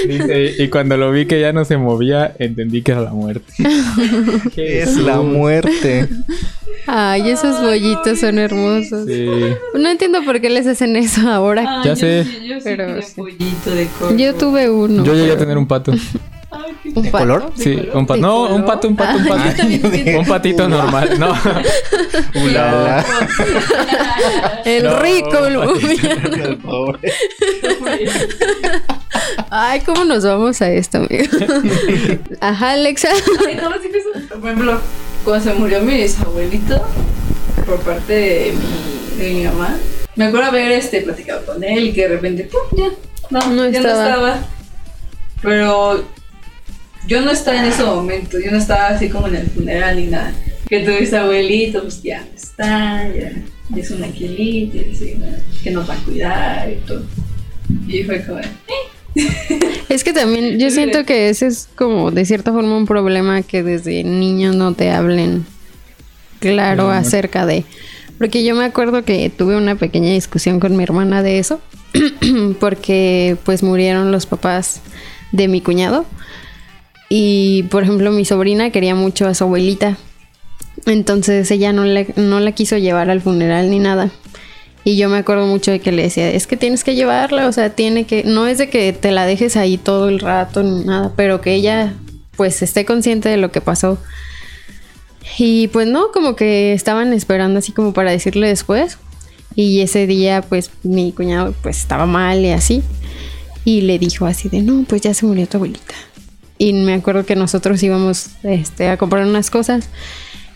Dice, 0.08 0.54
y 0.60 0.68
cuando 0.70 0.98
lo 0.98 1.12
vi 1.12 1.26
que 1.26 1.40
ya 1.40 1.52
no 1.54 1.66
se 1.66 1.78
movía, 1.78 2.36
entendí 2.38 2.82
que 2.84 2.92
era 2.92 3.02
la 3.02 3.12
muerte. 3.12 3.54
Es 4.56 4.98
la 4.98 5.18
muerte. 5.22 6.08
Ay, 6.86 7.30
esos 7.30 7.62
bollitos 7.62 8.20
son 8.20 8.38
hermosos. 8.40 9.08
Sí. 9.08 9.26
No 9.74 9.90
entiendo 9.90 10.24
por 10.24 10.42
qué 10.42 10.50
les 10.50 10.68
hacen 10.68 10.96
eso 10.96 11.28
ahora. 11.30 11.64
Ah, 11.68 11.82
Ya 11.86 11.92
yo 11.92 11.96
sé. 11.96 12.24
sí- 12.26 12.48
Yo, 12.48 12.56
sí 12.58 12.62
Pero 12.66 12.86
quería 12.88 13.02
sí. 13.02 13.14
pollito 13.16 13.72
de 13.72 13.88
corvo. 14.00 14.16
Yo 14.18 14.36
tuve 14.36 14.70
uno. 14.70 15.04
Yo 15.04 15.14
llegué 15.16 15.32
a 15.32 15.38
tener 15.38 15.58
un 15.58 15.68
pato. 15.68 15.94
¿Un 16.86 17.02
¿De 17.04 17.12
pato? 17.12 17.24
color? 17.24 17.52
Sí, 17.56 17.90
un 17.94 18.06
pato. 18.06 18.16
¿De 18.16 18.22
No, 18.22 18.44
un 18.56 18.66
pato, 18.66 18.88
un 18.90 18.96
pato, 18.96 19.18
un 19.18 19.26
pato. 19.28 19.64
Un 20.20 20.26
patito 20.26 20.68
normal. 20.68 21.18
No. 21.18 21.34
El 24.66 24.84
No, 24.84 25.00
rico. 25.00 25.46
el- 25.46 26.42
El 26.42 26.58
pobre. 26.58 27.14
Ay, 29.50 29.82
¿cómo 29.82 30.04
nos 30.06 30.24
vamos 30.26 30.62
a 30.62 30.70
esto, 30.72 30.98
amigo? 31.00 31.24
Ajá, 32.42 32.72
Alexa. 32.72 33.10
Ay, 33.48 33.56
no, 33.56 33.72
sí 33.82 33.90
que 33.90 34.36
Por 34.36 34.50
ejemplo, 34.50 34.80
cuando 35.24 35.44
se 35.44 35.54
murió 35.54 35.82
mi 35.82 35.96
bisabuelito, 35.98 36.82
por 37.66 37.80
parte 37.82 38.14
de 38.14 38.54
mi, 39.18 39.24
de 39.24 39.34
mi 39.34 39.44
mamá, 39.46 39.78
me 40.16 40.26
acuerdo 40.26 40.48
haber 40.48 40.72
este, 40.74 41.02
platicado 41.02 41.46
con 41.46 41.64
él 41.64 41.86
y 41.88 41.94
que 41.94 42.02
de 42.04 42.08
repente, 42.10 42.50
¡pum! 42.52 42.62
ya, 42.78 42.90
no, 43.30 43.40
No 43.52 43.70
ya 43.70 43.80
estaba. 43.80 44.04
no 44.04 44.10
estaba. 44.10 44.38
Pero 45.42 46.04
yo 47.08 47.22
no 47.22 47.32
estaba 47.32 47.60
en 47.60 47.66
ese 47.66 47.84
momento, 47.84 48.38
yo 48.40 48.52
no 48.52 48.58
estaba 48.58 48.88
así 48.88 49.10
como 49.10 49.28
en 49.28 49.36
el 49.36 49.48
funeral 49.48 49.98
ni 49.98 50.08
nada. 50.08 50.34
Que 50.68 50.80
tu 50.80 50.92
bisabuelito, 50.92 51.82
pues 51.82 52.02
ya 52.02 52.22
no 52.22 52.36
está, 52.36 53.10
ya, 53.10 53.32
ya 53.70 53.82
es 53.82 53.92
un 53.92 54.04
así, 54.04 54.72
¿no? 55.20 55.26
que 55.64 55.72
nos 55.72 55.90
va 55.90 55.94
a 55.94 55.98
cuidar 55.98 56.70
y 56.70 56.76
todo. 56.86 57.04
Y 57.88 58.04
fue 58.04 58.24
como, 58.26 58.40
Es 59.90 60.04
que 60.04 60.14
también 60.14 60.60
yo 60.60 60.70
siento 60.70 61.06
que 61.06 61.30
ese 61.30 61.48
es 61.48 61.70
como 61.76 62.12
de 62.12 62.26
cierta 62.26 62.52
forma 62.52 62.76
un 62.78 62.86
problema 62.86 63.42
que 63.42 63.64
desde 63.64 64.04
niños 64.04 64.56
no 64.56 64.74
te 64.74 64.92
hablen 64.92 65.46
claro 66.40 66.90
acerca 66.90 67.46
de... 67.46 67.64
Porque 68.18 68.44
yo 68.44 68.56
me 68.56 68.64
acuerdo 68.64 69.04
que 69.04 69.30
tuve 69.30 69.58
una 69.58 69.76
pequeña 69.76 70.12
discusión 70.12 70.60
con 70.60 70.78
mi 70.78 70.84
hermana 70.84 71.24
de 71.24 71.40
eso, 71.40 71.60
porque 72.60 73.38
pues 73.44 73.64
murieron 73.64 74.12
los 74.12 74.26
papás 74.26 74.82
de 75.32 75.48
mi 75.48 75.62
cuñado 75.62 76.06
y 77.16 77.62
por 77.70 77.84
ejemplo 77.84 78.12
mi 78.12 78.26
sobrina 78.26 78.72
quería 78.72 78.96
mucho 78.96 79.28
a 79.28 79.36
su 79.36 79.44
abuelita, 79.44 79.98
entonces 80.88 81.52
ella 81.52 81.72
no, 81.72 81.86
le- 81.86 82.12
no 82.16 82.40
la 82.40 82.54
quiso 82.54 82.76
llevar 82.78 83.12
al 83.12 83.22
funeral 83.22 83.70
ni 83.70 83.78
nada. 83.78 84.10
Y 84.84 84.98
yo 84.98 85.10
me 85.10 85.18
acuerdo 85.18 85.46
mucho 85.46 85.70
de 85.70 85.80
que 85.80 85.92
le 85.92 86.02
decía, 86.02 86.28
es 86.32 86.48
que 86.48 86.58
tienes 86.58 86.84
que 86.84 86.96
llevarla, 86.96 87.48
o 87.48 87.52
sea, 87.52 87.70
tiene 87.70 88.06
que, 88.06 88.24
no 88.24 88.48
es 88.48 88.58
de 88.58 88.68
que 88.68 88.94
te 88.94 89.12
la 89.12 89.28
dejes 89.28 89.56
ahí 89.58 89.78
todo 89.78 90.10
el 90.10 90.20
rato 90.20 90.64
ni 90.64 90.84
nada, 90.86 91.14
pero 91.16 91.40
que 91.40 91.54
ella 91.54 91.94
pues 92.36 92.64
esté 92.64 92.84
consciente 92.84 93.30
de 93.30 93.38
lo 93.38 93.52
que 93.52 93.62
pasó. 93.62 94.00
Y 95.38 95.68
pues 95.68 95.88
no, 95.88 96.12
como 96.12 96.36
que 96.36 96.74
estaban 96.74 97.14
esperando 97.14 97.60
así 97.60 97.72
como 97.74 97.94
para 97.94 98.10
decirle 98.10 98.48
después. 98.48 98.98
Y 99.56 99.82
ese 99.82 100.08
día 100.08 100.42
pues 100.42 100.72
mi 100.82 101.12
cuñado 101.12 101.54
pues 101.62 101.78
estaba 101.78 102.08
mal 102.08 102.40
y 102.44 102.50
así. 102.50 102.82
Y 103.66 103.82
le 103.82 104.00
dijo 104.00 104.26
así 104.26 104.50
de, 104.50 104.62
no, 104.64 104.84
pues 104.88 105.02
ya 105.04 105.14
se 105.14 105.26
murió 105.28 105.48
tu 105.48 105.58
abuelita. 105.58 105.94
Y 106.64 106.72
me 106.72 106.94
acuerdo 106.94 107.26
que 107.26 107.36
nosotros 107.36 107.84
íbamos 107.84 108.28
este, 108.44 108.88
a 108.88 108.96
comprar 108.96 109.26
unas 109.26 109.50
cosas. 109.50 109.90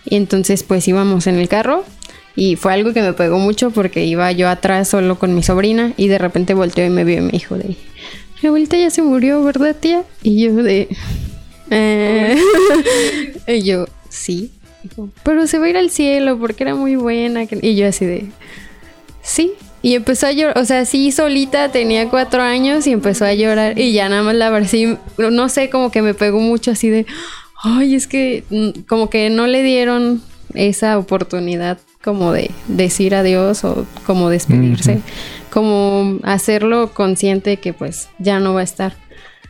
Y 0.05 0.15
entonces 0.15 0.63
pues 0.63 0.87
íbamos 0.87 1.27
en 1.27 1.35
el 1.35 1.49
carro. 1.49 1.83
Y 2.33 2.55
fue 2.55 2.71
algo 2.71 2.93
que 2.93 3.01
me 3.01 3.11
pegó 3.11 3.39
mucho 3.39 3.71
porque 3.71 4.05
iba 4.05 4.31
yo 4.31 4.47
atrás 4.47 4.87
solo 4.87 5.19
con 5.19 5.35
mi 5.35 5.43
sobrina. 5.43 5.93
Y 5.97 6.07
de 6.07 6.17
repente 6.17 6.53
volteó 6.53 6.85
y 6.85 6.89
me 6.89 7.03
vio 7.03 7.17
y 7.17 7.21
me 7.21 7.31
dijo 7.31 7.57
de, 7.57 7.75
mi 8.41 8.47
abuelita 8.47 8.77
ya 8.77 8.89
se 8.89 9.01
murió, 9.01 9.43
¿verdad 9.43 9.75
tía? 9.77 10.03
Y 10.23 10.39
yo 10.45 10.53
de... 10.55 10.87
"Eh". 11.71 12.37
y 13.47 13.63
yo, 13.63 13.85
sí. 14.07 14.51
Pero 15.23 15.45
se 15.45 15.59
va 15.59 15.65
a 15.65 15.69
ir 15.69 15.75
al 15.75 15.89
cielo 15.89 16.39
porque 16.39 16.63
era 16.63 16.73
muy 16.73 16.95
buena. 16.95 17.47
que-". 17.47 17.59
Y 17.61 17.75
yo 17.75 17.85
así 17.85 18.05
de... 18.05 18.27
Sí. 19.21 19.51
Y 19.81 19.95
empezó 19.95 20.27
a 20.27 20.31
llorar, 20.31 20.57
o 20.57 20.65
sea, 20.65 20.85
sí, 20.85 21.11
solita, 21.11 21.71
tenía 21.71 22.09
cuatro 22.09 22.41
años 22.41 22.87
y 22.87 22.91
empezó 22.91 23.25
a 23.25 23.33
llorar. 23.33 23.77
Y 23.77 23.93
ya 23.93 24.09
nada 24.09 24.23
más 24.23 24.35
la 24.35 24.65
sí, 24.65 24.97
no 25.17 25.49
sé, 25.49 25.69
como 25.69 25.91
que 25.91 26.01
me 26.01 26.13
pegó 26.13 26.39
mucho 26.39 26.71
así 26.71 26.89
de, 26.89 27.05
ay, 27.63 27.95
es 27.95 28.07
que 28.07 28.43
mm, 28.49 28.81
como 28.87 29.09
que 29.09 29.29
no 29.29 29.47
le 29.47 29.63
dieron 29.63 30.21
esa 30.53 30.97
oportunidad 30.97 31.77
como 32.03 32.31
de 32.31 32.51
decir 32.67 33.15
adiós 33.15 33.63
o 33.63 33.85
como 34.05 34.29
despedirse, 34.29 35.01
como 35.51 36.19
hacerlo 36.23 36.93
consciente 36.93 37.57
que 37.57 37.73
pues 37.73 38.09
ya 38.17 38.39
no 38.39 38.53
va 38.53 38.61
a 38.61 38.63
estar. 38.63 38.95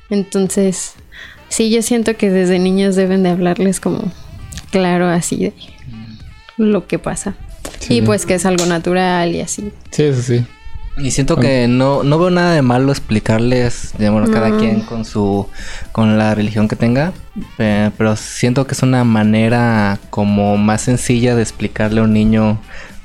Entonces, 0.09 0.93
sí, 1.49 1.69
yo 1.69 1.81
siento 1.81 2.17
que 2.17 2.29
desde 2.29 2.59
niños 2.59 2.95
deben 2.95 3.23
de 3.23 3.29
hablarles 3.29 3.79
como 3.79 4.11
claro 4.71 5.07
así 5.07 5.37
de 5.37 5.53
lo 6.57 6.87
que 6.87 6.99
pasa. 6.99 7.35
Sí. 7.79 7.95
Y 7.95 8.01
pues 8.01 8.25
que 8.25 8.35
es 8.35 8.45
algo 8.45 8.65
natural 8.65 9.33
y 9.35 9.41
así. 9.41 9.71
Sí, 9.91 10.03
eso 10.03 10.21
sí. 10.21 10.45
Y 10.99 11.11
siento 11.11 11.35
que 11.35 11.67
no, 11.67 12.01
no 12.01 12.17
veo 12.17 12.31
nada 12.31 12.53
de 12.53 12.63
malo 12.63 12.91
explicarles, 12.91 13.93
bueno, 13.99 14.31
cada 14.31 14.57
quien 14.57 14.81
con 14.81 15.05
su, 15.05 15.47
con 15.91 16.17
la 16.17 16.33
religión 16.33 16.67
que 16.67 16.75
tenga, 16.75 17.13
eh, 17.59 17.91
pero 17.97 18.15
siento 18.15 18.65
que 18.65 18.73
es 18.73 18.81
una 18.81 19.03
manera 19.03 19.99
como 20.09 20.57
más 20.57 20.81
sencilla 20.81 21.35
de 21.35 21.43
explicarle 21.43 22.01
a 22.01 22.03
un 22.03 22.13
niño 22.13 22.59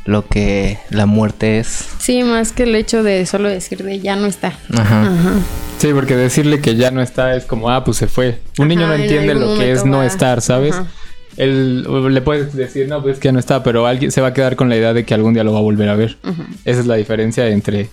lo 0.06 0.26
que 0.26 0.78
la 0.88 1.04
muerte 1.04 1.58
es. 1.58 1.86
Sí, 1.98 2.22
más 2.22 2.52
que 2.52 2.62
el 2.62 2.74
hecho 2.74 3.02
de 3.02 3.26
solo 3.26 3.50
decir 3.50 3.82
de 3.84 4.00
ya 4.00 4.16
no 4.16 4.26
está. 4.26 4.54
Ajá. 4.72 5.02
Ajá. 5.02 5.34
Sí, 5.78 5.88
porque 5.92 6.16
decirle 6.16 6.60
que 6.60 6.76
ya 6.76 6.90
no 6.90 7.02
está 7.02 7.36
es 7.36 7.44
como, 7.44 7.68
ah, 7.68 7.84
pues 7.84 7.98
se 7.98 8.06
fue. 8.06 8.40
Un 8.58 8.68
niño 8.68 8.86
no 8.86 8.94
en 8.94 9.02
entiende 9.02 9.34
lo 9.34 9.58
que 9.58 9.70
es 9.70 9.84
no 9.84 10.02
estar, 10.02 10.40
¿sabes? 10.40 10.74
Ajá. 10.74 10.86
Él 11.36 11.82
le 12.14 12.20
puedes 12.20 12.54
decir, 12.54 12.88
no, 12.88 13.02
pues 13.02 13.14
es 13.14 13.20
que 13.20 13.28
ya 13.28 13.32
no 13.32 13.38
está, 13.38 13.62
pero 13.62 13.86
alguien 13.86 14.10
se 14.12 14.20
va 14.20 14.28
a 14.28 14.32
quedar 14.34 14.56
con 14.56 14.68
la 14.68 14.76
idea 14.76 14.92
de 14.92 15.04
que 15.04 15.14
algún 15.14 15.32
día 15.34 15.44
lo 15.44 15.52
va 15.52 15.58
a 15.58 15.62
volver 15.62 15.88
a 15.88 15.94
ver. 15.96 16.18
Esa 16.64 16.80
es 16.80 16.86
la 16.86 16.96
diferencia 16.96 17.48
entre 17.48 17.88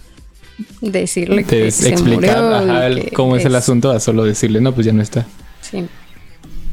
Decirle 0.82 1.38
de 1.38 1.44
que 1.46 1.72
se 1.72 1.90
explicar 1.90 2.42
murió 2.44 2.66
y 2.66 2.70
ajá, 2.70 2.88
el- 2.88 3.06
que 3.06 3.12
cómo 3.12 3.38
es, 3.38 3.46
el 3.46 3.56
asunto 3.56 3.92
a 3.92 4.00
solo 4.02 4.26
decirle, 4.26 4.60
no, 4.60 4.74
pues 4.74 4.86
ya 4.86 4.92
no 4.94 5.02
está. 5.02 5.26
Sí. 5.62 5.86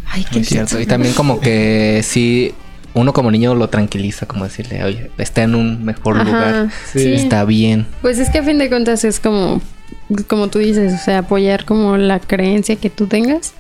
Ay, 0.06 0.25
qué 0.28 0.38
Muy 0.38 0.44
cierto. 0.44 0.80
Y 0.80 0.87
también 0.87 1.14
como 1.14 1.38
que 1.40 2.00
sí, 2.02 2.52
uno 2.94 3.12
como 3.12 3.30
niño 3.30 3.54
lo 3.54 3.68
tranquiliza, 3.68 4.26
como 4.26 4.42
decirle, 4.44 4.82
oye, 4.82 5.11
está 5.18 5.44
en 5.44 5.54
un 5.54 5.85
mejor 5.85 6.16
Ajá, 6.16 6.25
lugar, 6.25 6.68
sí. 6.92 7.12
está 7.12 7.44
bien. 7.44 7.87
Pues 8.02 8.18
es 8.18 8.28
que 8.30 8.38
a 8.38 8.42
fin 8.42 8.58
de 8.58 8.68
cuentas 8.68 9.04
es 9.04 9.20
como, 9.20 9.61
como 10.26 10.49
tú 10.49 10.58
dices, 10.58 10.92
o 10.92 10.99
sea, 11.04 11.18
apoyar 11.18 11.64
como 11.64 11.96
la 11.96 12.18
creencia 12.18 12.75
que 12.76 12.90
tú 12.90 13.06
tengas 13.06 13.54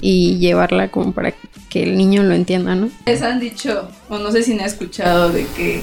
y 0.00 0.38
llevarla 0.38 0.88
como 0.88 1.12
para 1.12 1.32
que 1.70 1.82
el 1.82 1.96
niño 1.96 2.22
lo 2.22 2.34
entienda, 2.34 2.74
¿no? 2.74 2.90
Les 3.06 3.22
han 3.22 3.40
dicho, 3.40 3.88
o 4.08 4.18
no 4.18 4.30
sé 4.30 4.42
si 4.42 4.54
me 4.54 4.60
han 4.60 4.66
escuchado, 4.66 5.30
de 5.30 5.46
que, 5.56 5.80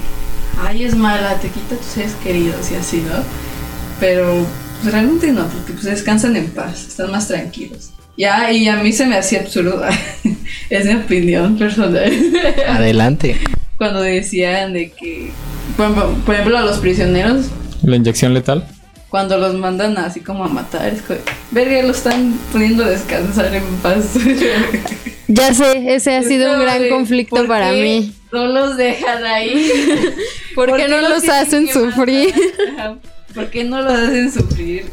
ay, 0.62 0.84
es 0.84 0.94
mala, 0.94 1.38
te 1.40 1.48
quita 1.48 1.76
tus 1.76 1.86
seres 1.86 2.14
queridos 2.22 2.70
y 2.70 2.74
así, 2.76 2.98
¿no? 2.98 3.22
Pero 4.00 4.46
pues, 4.82 4.92
realmente 4.92 5.32
no, 5.32 5.46
porque 5.46 5.72
pues 5.72 5.84
descansan 5.84 6.36
en 6.36 6.50
paz, 6.50 6.86
están 6.88 7.10
más 7.10 7.28
tranquilos. 7.28 7.90
Ya, 8.16 8.52
y 8.52 8.68
a 8.68 8.76
mí 8.76 8.92
se 8.92 9.06
me 9.06 9.16
hacía 9.16 9.40
absurdo, 9.40 9.82
es 10.70 10.84
mi 10.84 10.94
opinión 10.94 11.56
personal. 11.56 12.12
Adelante. 12.68 13.38
Cuando 13.78 14.02
decían 14.02 14.72
de 14.74 14.90
que, 14.90 15.30
por 15.76 15.86
ejemplo, 15.86 16.16
por 16.24 16.34
ejemplo, 16.34 16.58
a 16.58 16.62
los 16.62 16.78
prisioneros, 16.78 17.46
La 17.82 17.96
inyección 17.96 18.34
letal. 18.34 18.68
Cuando 19.12 19.36
los 19.36 19.52
mandan 19.54 19.98
así 19.98 20.20
como 20.20 20.42
a 20.42 20.48
matar, 20.48 20.90
es 20.90 21.02
como, 21.02 21.18
verga, 21.50 21.82
lo 21.82 21.90
están 21.90 22.32
poniendo 22.50 22.82
a 22.82 22.88
descansar 22.88 23.54
en 23.54 23.62
paz. 23.82 24.06
Ya 25.28 25.54
sé, 25.54 25.94
ese 25.94 26.14
ha 26.16 26.22
sido 26.22 26.52
un 26.52 26.60
gran 26.60 26.88
conflicto 26.90 27.36
¿por 27.36 27.46
para 27.46 27.72
mí. 27.72 28.12
No 28.32 28.46
los 28.46 28.76
dejan 28.76 29.24
ahí. 29.24 29.70
¿Por 30.54 30.76
qué 30.76 30.88
no 30.88 31.00
los 31.00 31.26
hacen 31.28 31.68
sufrir? 31.68 32.34
matar? 32.76 32.98
¿Por 33.34 33.46
qué 33.48 33.64
no 33.64 33.80
los 33.80 33.92
hacen 33.94 34.30
sufrir 34.32 34.86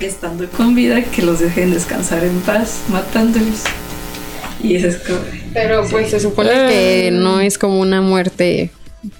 estando 0.00 0.48
con 0.48 0.74
vida? 0.74 1.02
Que 1.02 1.20
los 1.20 1.40
dejen 1.40 1.72
descansar 1.74 2.24
en 2.24 2.40
paz, 2.40 2.78
matándolos. 2.88 3.64
Y 4.62 4.76
eso 4.76 4.88
es 4.88 4.96
como. 4.98 5.18
Pero 5.52 5.86
pues 5.90 6.08
se 6.10 6.20
supone 6.20 6.50
Eh. 6.52 6.68
que 6.70 7.10
no 7.10 7.40
es 7.40 7.58
como 7.58 7.78
una 7.80 8.00
muerte 8.00 8.70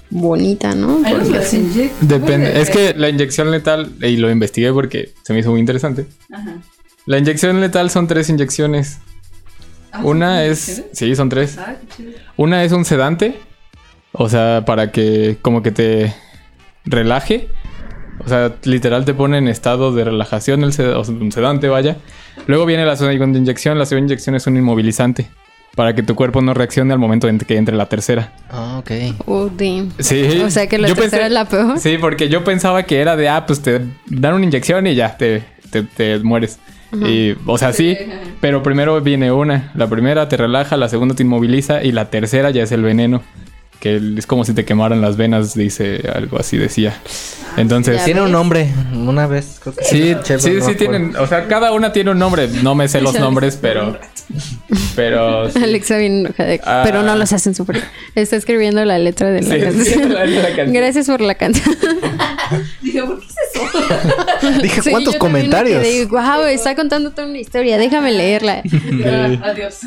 bonita, 0.09 0.75
¿no? 0.75 1.01
Porque. 1.09 1.91
Depende. 2.01 2.61
Es 2.61 2.69
que 2.69 2.93
la 2.95 3.09
inyección 3.09 3.51
letal, 3.51 3.91
y 4.01 4.17
lo 4.17 4.29
investigué 4.29 4.71
porque 4.71 5.11
se 5.23 5.33
me 5.33 5.39
hizo 5.39 5.51
muy 5.51 5.59
interesante. 5.59 6.05
Ajá. 6.31 6.55
La 7.05 7.17
inyección 7.17 7.59
letal 7.59 7.89
son 7.89 8.07
tres 8.07 8.29
inyecciones. 8.29 8.99
Ah, 9.91 10.01
Una 10.03 10.43
es. 10.45 10.59
¿Sí? 10.59 10.83
Sí, 10.93 11.15
son 11.15 11.29
tres. 11.29 11.57
Ah. 11.57 11.75
Una 12.37 12.63
es 12.63 12.71
un 12.71 12.85
sedante. 12.85 13.35
O 14.11 14.29
sea, 14.29 14.63
para 14.65 14.91
que 14.91 15.37
como 15.41 15.61
que 15.63 15.71
te 15.71 16.13
relaje. 16.85 17.49
O 18.23 18.29
sea, 18.29 18.55
literal 18.63 19.05
te 19.05 19.13
pone 19.13 19.37
en 19.39 19.47
estado 19.47 19.91
de 19.91 20.03
relajación 20.03 20.63
el 20.63 20.71
sed- 20.71 20.95
o 20.95 21.03
sea, 21.03 21.13
un 21.15 21.31
sedante, 21.31 21.67
vaya. 21.67 21.97
Luego 22.47 22.65
viene 22.65 22.85
la 22.85 22.95
segunda 22.95 23.37
inyección. 23.37 23.77
La 23.79 23.85
segunda 23.85 24.13
inyección 24.13 24.35
es 24.35 24.47
un 24.47 24.55
inmovilizante. 24.55 25.29
Para 25.75 25.95
que 25.95 26.03
tu 26.03 26.13
cuerpo 26.15 26.41
no 26.41 26.53
reaccione 26.53 26.93
al 26.93 26.99
momento 26.99 27.27
en 27.27 27.39
que 27.39 27.57
entre 27.57 27.75
la 27.75 27.87
tercera. 27.87 28.31
Ah, 28.51 28.77
ok. 28.79 28.91
Oh, 29.25 29.49
damn. 29.49 29.91
Sí. 29.99 30.21
O 30.45 30.49
sea 30.51 30.67
que 30.67 30.77
la 30.77 30.87
Yo 30.87 30.95
tercera 30.95 31.23
pensé- 31.23 31.27
es 31.27 31.31
la 31.31 31.45
peor. 31.45 31.79
Sí, 31.79 31.97
porque 31.99 32.29
yo 32.29 32.43
pensaba 32.43 32.83
que 32.83 32.99
era 33.01 33.15
de, 33.15 33.27
ah, 33.29 33.45
pues 33.47 33.61
te 33.61 33.81
dan 34.07 34.35
una 34.35 34.45
inyección 34.45 34.85
y 34.85 34.93
ya 34.93 35.17
te, 35.17 35.43
te, 35.71 35.81
te 35.83 36.19
mueres. 36.19 36.59
Y, 36.93 37.33
o 37.47 37.57
sea, 37.57 37.73
sí, 37.73 37.97
pero 38.39 38.61
primero 38.61 39.01
viene 39.01 39.31
una. 39.31 39.71
La 39.73 39.87
primera 39.87 40.29
te 40.29 40.37
relaja, 40.37 40.77
la 40.77 40.89
segunda 40.89 41.15
te 41.15 41.23
inmoviliza 41.23 41.83
y 41.83 41.91
la 41.91 42.11
tercera 42.11 42.51
ya 42.51 42.61
es 42.61 42.71
el 42.71 42.83
veneno. 42.83 43.23
Que 43.79 43.99
es 44.17 44.25
como 44.27 44.45
si 44.45 44.53
te 44.53 44.63
quemaran 44.63 45.01
las 45.01 45.17
venas, 45.17 45.55
dice 45.55 46.09
algo 46.13 46.39
así, 46.39 46.57
decía. 46.57 46.97
Entonces, 47.57 48.03
Tiene 48.05 48.21
un 48.21 48.31
nombre, 48.31 48.67
una 48.95 49.27
vez. 49.27 49.59
Creo 49.61 49.75
que 49.75 49.83
sí, 49.83 50.15
sí, 50.23 50.33
no 50.33 50.39
sí 50.39 50.49
me 50.65 50.75
tienen, 50.75 51.15
o 51.17 51.27
sea, 51.27 51.47
cada 51.47 51.71
una 51.73 51.91
tiene 51.91 52.11
un 52.11 52.17
nombre. 52.19 52.47
No 52.63 52.75
me 52.75 52.87
sé 52.87 53.01
los 53.01 53.13
nombres, 53.19 53.59
pero, 53.61 53.99
pero. 54.95 55.51
sí. 55.51 55.61
Alexa 55.61 55.97
bien 55.97 56.19
enojada, 56.19 56.55
Ah. 56.63 56.81
pero 56.85 57.03
no 57.03 57.15
los 57.15 57.31
hacen 57.33 57.53
sufrir. 57.53 57.83
Está 58.15 58.37
escribiendo 58.37 58.83
la 58.85 58.97
letra 58.97 59.29
de 59.31 59.41
la 59.41 59.53
Sí, 59.55 59.61
canción. 59.61 60.13
la- 60.13 60.25
la 60.25 60.47
canción. 60.47 60.73
Gracias 60.73 61.07
por 61.07 61.21
la 61.21 61.35
canción. 61.35 61.75
Dije, 62.81 63.03
¿por 63.03 63.19
qué 63.19 63.25
es 63.27 63.35
eso? 63.53 64.61
Dije, 64.61 64.81
Sí, 64.81 64.89
¿cuántos 64.91 65.15
comentarios? 65.17 65.83
quedé, 65.83 66.05
Wow, 66.05 66.45
está 66.49 66.75
contando 66.75 67.11
toda 67.11 67.27
una 67.27 67.37
historia, 67.39 67.77
déjame 67.77 68.13
leerla. 68.13 68.63
Ah, 69.05 69.37
Adiós. 69.43 69.79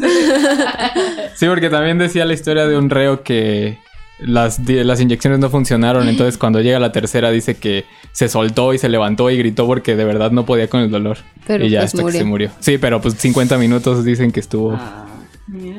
Sí, 1.35 1.47
porque 1.47 1.71
también 1.71 1.99
decía 1.99 2.25
la 2.25 2.35
historia 2.35 2.67
de 2.67 2.77
un 2.77 2.91
reo 2.91 3.23
que 3.23 3.79
las, 4.19 4.59
las 4.67 5.01
inyecciones 5.01 5.39
no 5.39 5.51
funcionaron. 5.51 6.09
Entonces, 6.09 6.39
cuando 6.39 6.61
llega 6.61 6.79
la 6.79 6.93
tercera, 6.93 7.31
dice 7.31 7.57
que 7.57 7.85
se 8.13 8.29
soltó 8.29 8.73
y 8.73 8.79
se 8.79 8.89
levantó 8.89 9.31
y 9.31 9.37
gritó 9.37 9.67
porque 9.67 9.97
de 9.97 10.05
verdad 10.05 10.31
no 10.31 10.47
podía 10.47 10.69
con 10.69 10.81
el 10.81 10.91
dolor. 10.91 11.19
Pero 11.47 11.65
y 11.65 11.71
ya 11.71 11.81
pues 11.81 11.95
hasta 11.95 11.99
que 11.99 12.05
murió. 12.05 12.19
se 12.19 12.25
murió. 12.25 12.51
Sí, 12.61 12.79
pero 12.79 13.01
pues 13.01 13.15
50 13.15 13.59
minutos 13.59 14.05
dicen 14.05 14.33
que 14.33 14.41
estuvo. 14.41 14.73
Ah. 14.73 15.07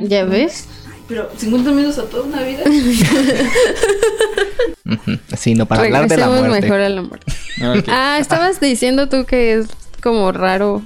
¿Ya 0.02 0.24
ves? 0.26 0.68
Pero 1.08 1.30
50 1.36 1.72
minutos 1.72 2.00
a 2.00 2.04
toda 2.10 2.24
una 2.24 2.44
vida. 2.44 2.64
Sí, 5.38 5.54
no, 5.54 5.66
para 5.66 5.84
hablar 5.84 6.08
de 6.08 6.18
la 6.18 6.30
muerte. 6.30 6.62
mejor 6.62 6.80
a 6.80 6.90
la 6.90 7.02
muerte. 7.02 7.32
Ok. 7.62 7.86
Ah, 7.90 8.18
estabas 8.20 8.60
diciendo 8.60 9.10
tú 9.10 9.26
que 9.26 9.56
es 9.56 9.68
como 10.02 10.32
raro, 10.32 10.82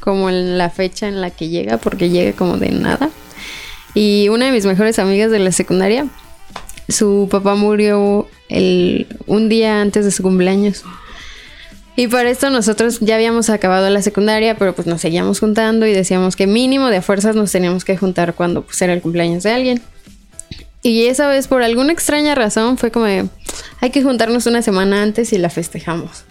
como 0.00 0.28
en 0.28 0.58
la 0.58 0.68
fecha 0.70 1.08
en 1.08 1.20
la 1.20 1.30
que 1.30 1.48
llega, 1.48 1.78
porque 1.78 2.10
llega 2.10 2.36
como 2.36 2.58
de 2.58 2.70
nada. 2.70 3.10
Y 3.94 4.28
una 4.28 4.46
de 4.46 4.52
mis 4.52 4.66
mejores 4.66 4.98
amigas 4.98 5.30
de 5.30 5.38
la 5.38 5.52
secundaria, 5.52 6.06
su 6.88 7.28
papá 7.30 7.54
murió 7.54 8.28
el, 8.48 9.06
un 9.26 9.48
día 9.48 9.80
antes 9.80 10.04
de 10.04 10.10
su 10.10 10.22
cumpleaños. 10.22 10.84
Y 11.96 12.08
para 12.08 12.28
esto 12.28 12.50
nosotros 12.50 12.98
ya 13.00 13.14
habíamos 13.14 13.48
acabado 13.48 13.88
la 13.88 14.02
secundaria, 14.02 14.56
pero 14.56 14.74
pues 14.74 14.86
nos 14.86 15.00
seguíamos 15.00 15.40
juntando 15.40 15.86
y 15.86 15.92
decíamos 15.92 16.36
que 16.36 16.46
mínimo 16.46 16.88
de 16.88 17.00
fuerzas 17.00 17.34
nos 17.34 17.50
teníamos 17.50 17.84
que 17.86 17.96
juntar 17.96 18.34
cuando 18.34 18.62
pues 18.62 18.80
era 18.82 18.92
el 18.92 19.00
cumpleaños 19.00 19.42
de 19.42 19.52
alguien. 19.52 19.82
Y 20.82 21.06
esa 21.06 21.26
vez 21.26 21.48
por 21.48 21.62
alguna 21.62 21.92
extraña 21.92 22.34
razón 22.34 22.76
fue 22.76 22.90
como 22.90 23.06
hay 23.06 23.90
que 23.90 24.02
juntarnos 24.02 24.46
una 24.46 24.62
semana 24.62 25.02
antes 25.02 25.32
y 25.32 25.38
la 25.38 25.48
festejamos. 25.48 26.24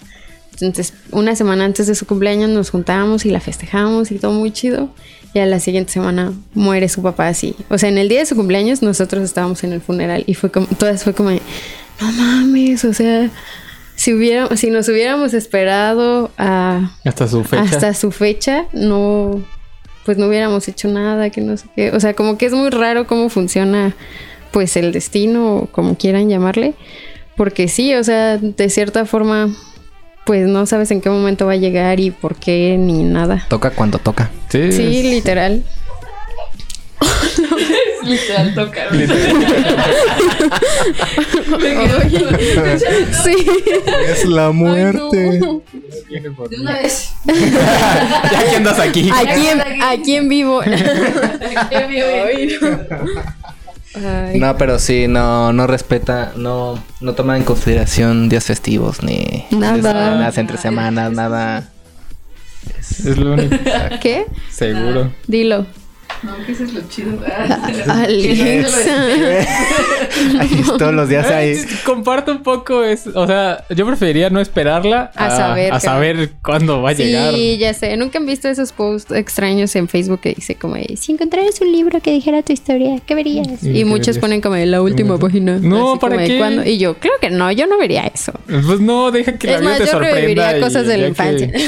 Entonces, 0.53 0.93
una 1.12 1.35
semana 1.35 1.65
antes 1.65 1.88
de 1.88 1.95
su 1.95 2.05
cumpleaños 2.05 2.50
nos 2.50 2.69
juntábamos 2.69 3.25
y 3.25 3.31
la 3.31 3.41
festejamos 3.41 4.12
y 4.12 4.19
todo 4.19 4.31
muy 4.31 4.51
chido. 4.51 4.89
Y 5.35 5.39
a 5.39 5.45
la 5.45 5.59
siguiente 5.59 5.91
semana 5.91 6.31
muere 6.53 6.87
su 6.87 7.03
papá 7.03 7.27
así. 7.27 7.55
O 7.69 7.77
sea, 7.77 7.89
en 7.89 7.97
el 7.97 8.07
día 8.07 8.19
de 8.19 8.25
su 8.25 8.37
cumpleaños 8.37 8.81
nosotros 8.81 9.21
estábamos 9.21 9.65
en 9.65 9.73
el 9.73 9.81
funeral 9.81 10.23
y 10.27 10.33
fue 10.33 10.49
como, 10.49 10.65
todas 10.67 11.03
fue 11.03 11.13
como, 11.13 11.29
de, 11.29 11.41
no 11.99 12.09
mames, 12.13 12.85
o 12.85 12.93
sea, 12.93 13.29
si 13.97 14.13
hubiera, 14.13 14.55
si 14.55 14.69
nos 14.69 14.87
hubiéramos 14.87 15.33
esperado 15.33 16.31
a 16.37 16.89
Hasta 17.03 17.27
su 17.27 17.43
fecha. 17.43 17.63
hasta 17.63 17.93
su 17.93 18.11
fecha, 18.11 18.63
no, 18.71 19.43
pues 20.05 20.17
no 20.17 20.27
hubiéramos 20.27 20.69
hecho 20.69 20.87
nada, 20.87 21.29
que 21.29 21.41
no 21.41 21.57
sé 21.57 21.67
qué. 21.75 21.91
O 21.91 21.99
sea, 21.99 22.13
como 22.13 22.37
que 22.37 22.45
es 22.45 22.53
muy 22.53 22.69
raro 22.69 23.05
cómo 23.05 23.27
funciona, 23.27 23.93
pues 24.51 24.77
el 24.77 24.93
destino, 24.93 25.57
o 25.57 25.65
como 25.67 25.97
quieran 25.97 26.29
llamarle. 26.29 26.75
Porque 27.35 27.67
sí, 27.67 27.93
o 27.93 28.05
sea, 28.05 28.37
de 28.37 28.69
cierta 28.69 29.05
forma, 29.05 29.53
pues 30.25 30.48
no 30.48 30.65
sabes 30.65 30.91
en 30.91 31.01
qué 31.01 31.10
momento 31.10 31.46
va 31.46 31.53
a 31.53 31.58
llegar 31.58 32.00
y 32.00 32.12
por 32.12 32.36
qué 32.36 32.75
ni 32.79 33.03
nada. 33.03 33.46
Toca 33.48 33.72
cuando 33.72 34.00
toca. 34.00 34.32
Sí, 34.50 34.72
Sí, 34.72 34.98
es- 35.00 35.05
literal. 35.05 35.63
Literal, 38.03 38.53
tocar. 38.53 38.88
Sí. 43.24 43.36
Es 44.08 44.25
la 44.25 44.51
muerte. 44.51 45.39
De 45.39 46.60
una 46.60 46.74
vez. 46.74 47.13
ya 47.25 48.50
que 48.50 48.55
andas 48.55 48.79
aquí. 48.79 49.10
Aquí 49.13 49.48
en, 49.48 49.62
aquí 49.82 50.15
en 50.15 50.29
vivo. 50.29 50.62
Qué 51.70 51.88
bien. 51.88 52.50
Ay, 53.95 54.39
No, 54.39 54.57
pero 54.57 54.79
sí, 54.79 55.07
no, 55.07 55.53
no 55.53 55.67
respeta, 55.67 56.33
no, 56.35 56.81
no 57.01 57.13
toma 57.13 57.37
en 57.37 57.43
consideración 57.43 58.29
días 58.29 58.45
festivos 58.45 59.03
ni 59.03 59.45
Nada. 59.51 59.75
semanas, 59.77 60.37
entre 60.37 60.57
semanas, 60.57 61.11
nada. 61.11 61.69
Es 62.89 63.17
lo 63.17 63.33
único. 63.33 63.55
¿Qué? 64.01 64.25
Seguro. 64.51 65.11
Dilo. 65.27 65.65
No, 66.24 66.31
que 66.45 66.53
eso 66.53 66.63
es 66.63 66.74
lo 66.74 66.81
chido. 66.89 67.12
Todos 70.77 70.93
los 70.93 71.09
días 71.09 71.27
ahí. 71.27 71.57
Comparto 71.85 72.31
un 72.31 72.43
poco 72.43 72.83
es, 72.83 73.07
o 73.07 73.27
sea, 73.27 73.63
yo 73.69 73.85
preferiría 73.85 74.29
no 74.29 74.39
esperarla 74.39 75.12
A 75.15 75.29
saber 75.29 75.74
a 75.74 75.79
que- 75.79 75.85
saber 75.85 76.29
cuándo 76.43 76.81
va 76.81 76.91
a 76.91 76.93
llegar. 76.93 77.33
Sí, 77.33 77.57
ya 77.57 77.74
sé. 77.74 77.95
¿Nunca 77.97 78.19
han 78.19 78.25
visto 78.25 78.47
esos 78.47 78.71
posts 78.71 79.12
extraños 79.13 79.75
en 79.75 79.88
Facebook 79.88 80.21
que 80.21 80.33
dice 80.33 80.55
como 80.55 80.75
de, 80.75 80.95
si 80.97 81.12
encontraras 81.12 81.59
un 81.62 81.71
libro 81.71 82.00
que 82.01 82.12
dijera 82.12 82.41
tu 82.43 82.53
historia, 82.53 83.00
¿qué 83.05 83.15
verías? 83.15 83.47
Sí, 83.59 83.69
y 83.69 83.74
¿qué 83.74 83.85
muchos 83.85 84.07
verías? 84.07 84.21
ponen 84.21 84.41
como 84.41 84.55
de 84.55 84.65
la 84.65 84.81
última 84.81 85.17
página. 85.17 85.57
No, 85.59 85.91
así 85.91 86.00
¿para 86.00 86.24
qué? 86.25 86.38
"¿Cuándo?". 86.38 86.63
Y 86.63 86.77
yo, 86.77 86.95
claro 86.95 87.17
que 87.21 87.29
no, 87.29 87.51
yo 87.51 87.67
no 87.67 87.77
vería 87.77 88.03
eso. 88.07 88.33
Pues 88.47 88.79
no, 88.79 89.12
deja 89.12 89.38
que 89.38 89.47
la 89.47 89.53
es 89.55 89.59
vida 89.62 89.69
más, 89.69 89.77
te 89.79 89.85
yo 89.85 89.91
sorprenda. 89.91 90.15
reviviría 90.15 90.57
y 90.57 90.62
cosas 90.62 90.88
de 90.88 90.97
la 90.97 91.07
infancia. 91.07 91.51
que- 91.51 91.65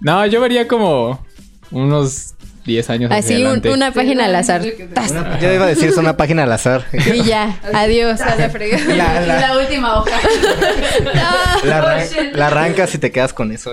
No, 0.00 0.24
yo 0.26 0.40
vería 0.40 0.66
como 0.66 1.24
unos 1.70 2.34
10 2.64 2.90
años 2.90 3.10
hacia 3.10 3.18
Así 3.18 3.34
un- 3.40 3.46
adelante. 3.46 3.70
una 3.72 3.92
página 3.92 4.24
al 4.26 4.34
azar. 4.36 4.62
Una- 4.62 5.38
yo 5.40 5.52
iba 5.52 5.64
a 5.64 5.68
decir, 5.68 5.88
es 5.88 5.96
una 5.96 6.16
página 6.16 6.42
al 6.44 6.52
azar. 6.52 6.84
Y 6.92 7.22
ya, 7.24 7.58
adiós 7.72 8.20
a 8.20 8.36
la 8.36 8.50
fregada. 8.50 8.84
La, 8.94 9.20
la- 9.20 9.40
La 9.40 9.58
última 9.58 9.98
hoja. 9.98 10.10
la 11.64 11.78
arran- 11.78 12.32
la 12.34 12.46
arrancas 12.46 12.94
y 12.94 12.98
te 12.98 13.10
quedas 13.10 13.32
con 13.32 13.52
eso. 13.52 13.72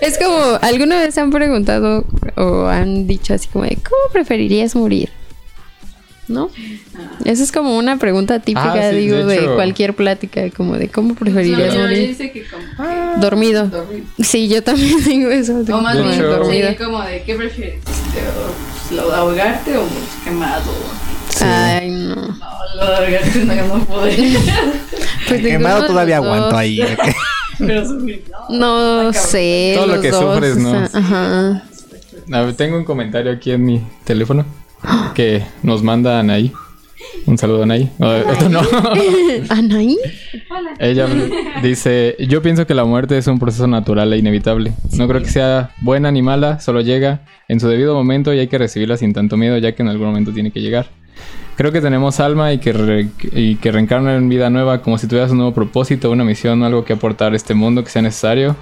Es 0.00 0.18
como, 0.18 0.58
¿alguna 0.62 0.98
vez 1.00 1.16
han 1.18 1.30
preguntado 1.30 2.04
o 2.36 2.66
han 2.66 3.06
dicho 3.06 3.34
así 3.34 3.48
como 3.48 3.64
de, 3.64 3.76
¿cómo 3.76 4.12
preferirías 4.12 4.74
morir? 4.76 5.10
¿No? 6.28 6.50
Esa 7.24 7.42
es 7.44 7.52
como 7.52 7.76
una 7.78 7.98
pregunta 7.98 8.40
típica, 8.40 8.72
Ah, 8.72 8.90
sí, 8.90 8.96
digo, 8.96 9.16
de 9.24 9.40
de, 9.42 9.54
cualquier 9.54 9.94
plática, 9.94 10.42
como 10.50 10.76
de, 10.76 10.88
¿cómo 10.88 11.14
preferirías 11.14 11.72
No, 11.74 11.82
morir? 11.82 12.08
dice 12.08 12.32
que 12.32 12.44
como 12.48 12.64
Dormido. 13.20 13.66
dormir. 13.68 14.02
Sí, 14.18 14.48
yo 14.48 14.62
también 14.62 15.02
digo 15.04 15.30
eso. 15.30 15.54
O 15.72 15.80
más 15.80 15.96
bien, 15.96 16.14
sí, 16.68 16.84
como 16.84 17.00
de, 17.02 17.22
¿qué 17.22 17.34
prefieres? 17.36 17.80
¿Lo 18.90 19.08
de 19.08 19.14
ahogarte 19.16 19.76
o 19.76 19.84
quemado? 20.24 20.72
Ay, 21.40 21.90
no. 21.90 22.14
No, 22.16 22.36
lo 22.76 22.86
de 22.86 22.96
ahogarte 22.96 23.44
no, 23.44 23.54
yo 23.54 23.66
no 23.66 23.84
podría. 23.84 24.38
Pues 25.28 25.40
Quemado 25.42 25.86
todavía 25.86 26.18
los 26.18 26.24
aguanto 26.26 26.50
dos. 26.50 26.58
ahí. 26.58 26.80
¿eh? 26.80 26.96
Pero 27.58 27.84
sufrir, 27.84 28.22
no. 28.48 29.02
No 29.04 29.12
sé. 29.12 29.72
Todo 29.76 29.86
lo 29.88 30.00
que 30.00 30.10
dos, 30.12 30.20
sufres, 30.34 30.56
¿no? 30.56 30.70
o 30.70 30.86
sea, 30.88 31.00
Ajá. 31.00 31.62
A 32.32 32.40
ver, 32.42 32.54
tengo 32.54 32.76
un 32.76 32.84
comentario 32.84 33.32
aquí 33.32 33.50
en 33.50 33.64
mi 33.64 33.82
teléfono 34.04 34.44
que 35.14 35.42
nos 35.62 35.82
mandan 35.82 36.30
ahí. 36.30 36.52
Un 37.26 37.36
saludo 37.38 37.60
a 37.60 37.62
Anaí. 37.64 37.90
O- 37.98 38.06
Otro 38.32 38.48
no. 38.48 38.60
¿Anaí? 39.48 39.98
Ella 40.78 41.06
dice, 41.62 42.16
yo 42.28 42.42
pienso 42.42 42.66
que 42.66 42.74
la 42.74 42.84
muerte 42.84 43.18
es 43.18 43.26
un 43.26 43.38
proceso 43.38 43.66
natural 43.66 44.12
e 44.12 44.18
inevitable. 44.18 44.72
No 44.92 45.06
creo 45.08 45.22
que 45.22 45.28
sea 45.30 45.70
buena 45.82 46.10
ni 46.10 46.22
mala, 46.22 46.60
solo 46.60 46.80
llega 46.80 47.20
en 47.48 47.60
su 47.60 47.68
debido 47.68 47.94
momento 47.94 48.32
y 48.32 48.38
hay 48.38 48.48
que 48.48 48.58
recibirla 48.58 48.96
sin 48.96 49.12
tanto 49.12 49.36
miedo 49.36 49.58
ya 49.58 49.72
que 49.74 49.82
en 49.82 49.88
algún 49.88 50.06
momento 50.08 50.32
tiene 50.32 50.50
que 50.50 50.60
llegar. 50.60 50.86
Creo 51.56 51.72
que 51.72 51.80
tenemos 51.80 52.20
alma 52.20 52.52
y 52.52 52.58
que, 52.58 52.72
re- 52.72 53.08
y 53.32 53.56
que 53.56 53.72
reencarna 53.72 54.14
en 54.16 54.28
vida 54.28 54.50
nueva 54.50 54.82
como 54.82 54.98
si 54.98 55.06
tuvieras 55.06 55.30
un 55.30 55.38
nuevo 55.38 55.54
propósito, 55.54 56.10
una 56.10 56.24
misión 56.24 56.62
o 56.62 56.66
algo 56.66 56.84
que 56.84 56.92
aportar 56.92 57.32
a 57.32 57.36
este 57.36 57.54
mundo 57.54 57.82
que 57.82 57.90
sea 57.90 58.02
necesario. 58.02 58.56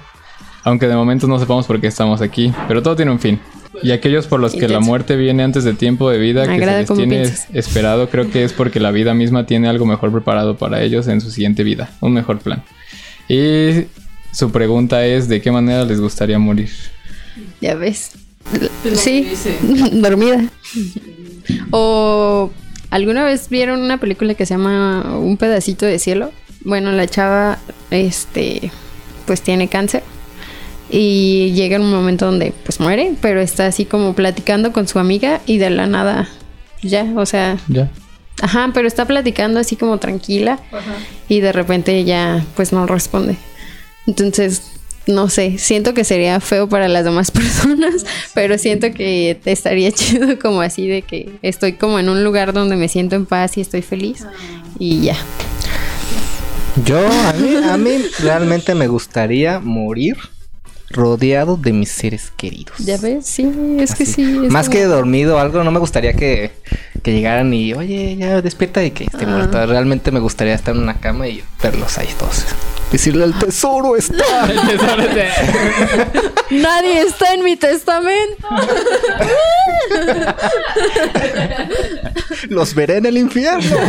Aunque 0.63 0.87
de 0.87 0.95
momento 0.95 1.27
no 1.27 1.37
sepamos 1.37 1.67
por 1.67 1.79
qué 1.79 1.87
estamos 1.87 2.21
aquí, 2.21 2.51
pero 2.67 2.81
todo 2.81 2.95
tiene 2.95 3.11
un 3.11 3.19
fin. 3.19 3.39
Y 3.83 3.91
aquellos 3.91 4.27
por 4.27 4.39
los 4.39 4.53
que 4.53 4.67
la 4.67 4.79
muerte 4.79 5.15
viene 5.15 5.43
antes 5.43 5.63
de 5.63 5.73
tiempo 5.73 6.09
de 6.09 6.17
vida 6.17 6.45
Me 6.45 6.59
que 6.59 6.65
se 6.65 6.71
les 6.71 6.93
tiene 6.93 7.23
esperado, 7.53 8.09
creo 8.09 8.29
que 8.29 8.43
es 8.43 8.53
porque 8.53 8.79
la 8.79 8.91
vida 8.91 9.13
misma 9.13 9.45
tiene 9.45 9.67
algo 9.67 9.85
mejor 9.85 10.11
preparado 10.11 10.57
para 10.57 10.81
ellos 10.81 11.07
en 11.07 11.21
su 11.21 11.31
siguiente 11.31 11.63
vida, 11.63 11.91
un 12.01 12.13
mejor 12.13 12.39
plan. 12.39 12.63
Y 13.27 13.85
su 14.31 14.51
pregunta 14.51 15.05
es, 15.05 15.27
¿de 15.27 15.41
qué 15.41 15.51
manera 15.51 15.85
les 15.85 15.99
gustaría 15.99 16.39
morir? 16.39 16.69
Ya 17.61 17.75
ves. 17.75 18.11
Pero 18.83 18.95
Sí, 18.95 19.31
dormida. 19.93 20.45
O 21.71 22.51
alguna 22.89 23.23
vez 23.23 23.49
vieron 23.49 23.81
una 23.81 23.99
película 23.99 24.33
que 24.35 24.45
se 24.45 24.53
llama 24.53 25.17
Un 25.17 25.37
pedacito 25.37 25.85
de 25.85 25.99
cielo. 25.99 26.31
Bueno, 26.63 26.91
la 26.91 27.07
chava, 27.07 27.59
este, 27.91 28.71
pues 29.25 29.41
tiene 29.41 29.67
cáncer 29.67 30.03
y 30.89 31.51
llega 31.53 31.79
un 31.79 31.91
momento 31.91 32.25
donde 32.25 32.53
pues 32.63 32.79
muere, 32.79 33.13
pero 33.21 33.41
está 33.41 33.67
así 33.67 33.85
como 33.85 34.13
platicando 34.13 34.71
con 34.71 34.87
su 34.87 34.99
amiga 34.99 35.41
y 35.45 35.57
de 35.57 35.69
la 35.69 35.87
nada 35.87 36.29
ya, 36.81 37.11
o 37.15 37.25
sea, 37.25 37.57
¿Ya? 37.67 37.89
ajá, 38.41 38.69
pero 38.73 38.87
está 38.87 39.05
platicando 39.05 39.59
así 39.59 39.75
como 39.75 39.97
tranquila 39.97 40.59
ajá. 40.71 40.95
y 41.27 41.39
de 41.39 41.51
repente 41.51 42.03
ya 42.03 42.45
pues 42.55 42.71
no 42.71 42.85
responde. 42.85 43.37
Entonces, 44.07 44.61
no 45.07 45.29
sé, 45.29 45.57
siento 45.57 45.93
que 45.93 46.03
sería 46.03 46.39
feo 46.39 46.69
para 46.69 46.87
las 46.87 47.05
demás 47.05 47.31
personas, 47.31 48.05
pero 48.33 48.57
siento 48.57 48.91
que 48.91 49.39
estaría 49.45 49.91
chido 49.93 50.37
como 50.39 50.61
así 50.61 50.87
de 50.87 51.01
que 51.01 51.31
estoy 51.41 51.73
como 51.73 51.99
en 51.99 52.09
un 52.09 52.23
lugar 52.23 52.53
donde 52.53 52.75
me 52.75 52.87
siento 52.87 53.15
en 53.15 53.25
paz 53.25 53.57
y 53.57 53.61
estoy 53.61 53.81
feliz 53.81 54.25
y 54.79 55.01
ya. 55.01 55.17
Yo, 56.83 56.99
a 56.99 57.33
mí, 57.33 57.55
a 57.55 57.77
mí 57.77 57.91
realmente 58.19 58.75
me 58.75 58.87
gustaría 58.87 59.61
morir 59.61 60.17
rodeado 60.89 61.57
de 61.57 61.73
mis 61.73 61.91
seres 61.91 62.31
queridos. 62.37 62.77
¿Ya 62.79 62.97
ves? 62.97 63.25
Sí, 63.25 63.49
es 63.79 63.95
que 63.95 64.05
sí. 64.05 64.21
es 64.45 64.51
Más 64.51 64.67
como- 64.67 64.77
que 64.79 64.85
dormido 64.85 65.35
o 65.35 65.39
algo, 65.39 65.63
no 65.63 65.71
me 65.71 65.79
gustaría 65.79 66.13
que, 66.13 66.51
que 67.03 67.11
llegaran 67.11 67.53
y, 67.53 67.73
oye, 67.73 68.15
ya 68.17 68.41
despierta 68.41 68.83
y 68.83 68.91
que 68.91 69.05
esté 69.05 69.25
Ah. 69.25 69.27
muerto. 69.27 69.65
Realmente 69.65 70.11
me 70.11 70.19
gustaría 70.19 70.53
estar 70.53 70.75
en 70.75 70.81
una 70.83 70.95
cama 70.99 71.27
y 71.27 71.43
verlos 71.61 71.97
ahí 71.97 72.09
todos. 72.19 72.45
Decirle, 72.91 73.25
el 73.25 73.33
tesoro 73.33 73.95
está. 73.95 74.47
Nadie 76.51 77.01
está 77.01 77.33
en 77.33 77.43
mi 77.43 77.55
testamento. 77.57 78.47
Los 82.49 82.75
veré 82.75 82.97
en 82.97 83.07
el 83.07 83.17
infierno. 83.17 83.75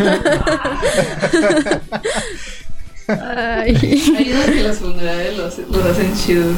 Ay, 3.08 3.76
Hay 4.16 4.32
unos 4.32 4.46
que 4.46 4.62
los 4.62 4.76
funerales 4.78 5.36
los, 5.36 5.58
los 5.58 5.84
hacen 5.86 6.12
chidos. 6.14 6.56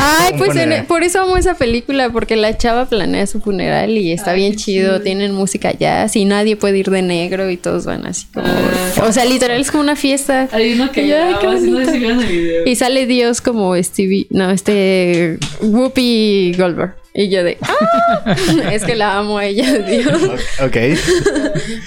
Ay, 0.00 0.34
pues 0.38 0.50
en- 0.54 0.62
funeral. 0.62 0.86
por 0.86 1.02
eso 1.02 1.20
amo 1.20 1.36
esa 1.36 1.54
película, 1.54 2.10
porque 2.10 2.36
la 2.36 2.56
chava 2.56 2.84
planea 2.84 3.26
su 3.26 3.40
funeral 3.40 3.90
y 3.90 4.12
está 4.12 4.30
Ay, 4.30 4.36
bien 4.40 4.54
chido, 4.54 4.90
chido. 4.92 5.00
tienen 5.02 5.32
música 5.34 5.72
jazz 5.72 6.14
y 6.14 6.24
nadie 6.26 6.54
puede 6.54 6.78
ir 6.78 6.90
de 6.90 7.02
negro 7.02 7.50
y 7.50 7.56
todos 7.56 7.84
van 7.84 8.06
así 8.06 8.26
como... 8.32 8.46
Ah. 8.46 9.04
O 9.08 9.12
sea, 9.12 9.24
literal 9.24 9.60
es 9.60 9.72
como 9.72 9.82
una 9.82 9.96
fiesta. 9.96 10.48
Hay 10.52 10.74
uno 10.74 10.92
que 10.92 11.02
Y, 11.06 11.10
ay, 11.12 11.34
qué 11.40 11.46
no 11.48 11.58
si 11.58 11.98
vieron 11.98 12.20
el 12.20 12.26
video. 12.28 12.66
Y 12.66 12.76
sale 12.76 13.06
Dios 13.06 13.40
como 13.40 13.74
Stevie, 13.82 14.28
no, 14.30 14.48
este 14.52 15.38
Whoopi 15.60 16.54
Goldberg. 16.56 16.94
Y 17.14 17.28
yo 17.28 17.42
de, 17.42 17.58
¡ah! 17.62 18.36
es 18.72 18.84
que 18.84 18.94
la 18.94 19.18
amo 19.18 19.38
a 19.38 19.44
ella, 19.46 19.72
Dios. 19.76 20.22
ok. 20.62 20.76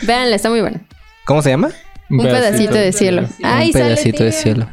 Véanla, 0.02 0.36
está 0.36 0.50
muy 0.50 0.60
buena. 0.60 0.82
¿Cómo 1.24 1.42
se 1.42 1.52
llama? 1.52 1.70
Un 2.12 2.24
pedacito 2.24 2.74
de 2.74 2.92
cielo. 2.92 3.22
pedacito. 3.24 3.48
Ay, 3.48 3.68
Un 3.68 3.74
sale 3.74 3.86
pedacito 3.86 4.24
de 4.24 4.32
cielo. 4.32 4.68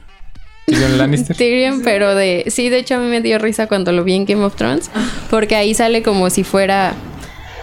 Tyrion 0.66 0.98
Lannister. 0.98 1.36
Tyrion, 1.38 1.82
pero 1.82 2.14
de... 2.14 2.44
Sí, 2.48 2.68
de 2.68 2.78
hecho 2.78 2.96
a 2.96 2.98
mí 2.98 3.06
me 3.08 3.20
dio 3.20 3.38
risa 3.38 3.66
cuando 3.68 3.92
lo 3.92 4.04
vi 4.04 4.14
en 4.14 4.26
Game 4.26 4.44
of 4.44 4.56
Thrones. 4.56 4.90
Porque 5.30 5.56
ahí 5.56 5.74
sale 5.74 6.02
como 6.02 6.30
si 6.30 6.44
fuera... 6.44 6.94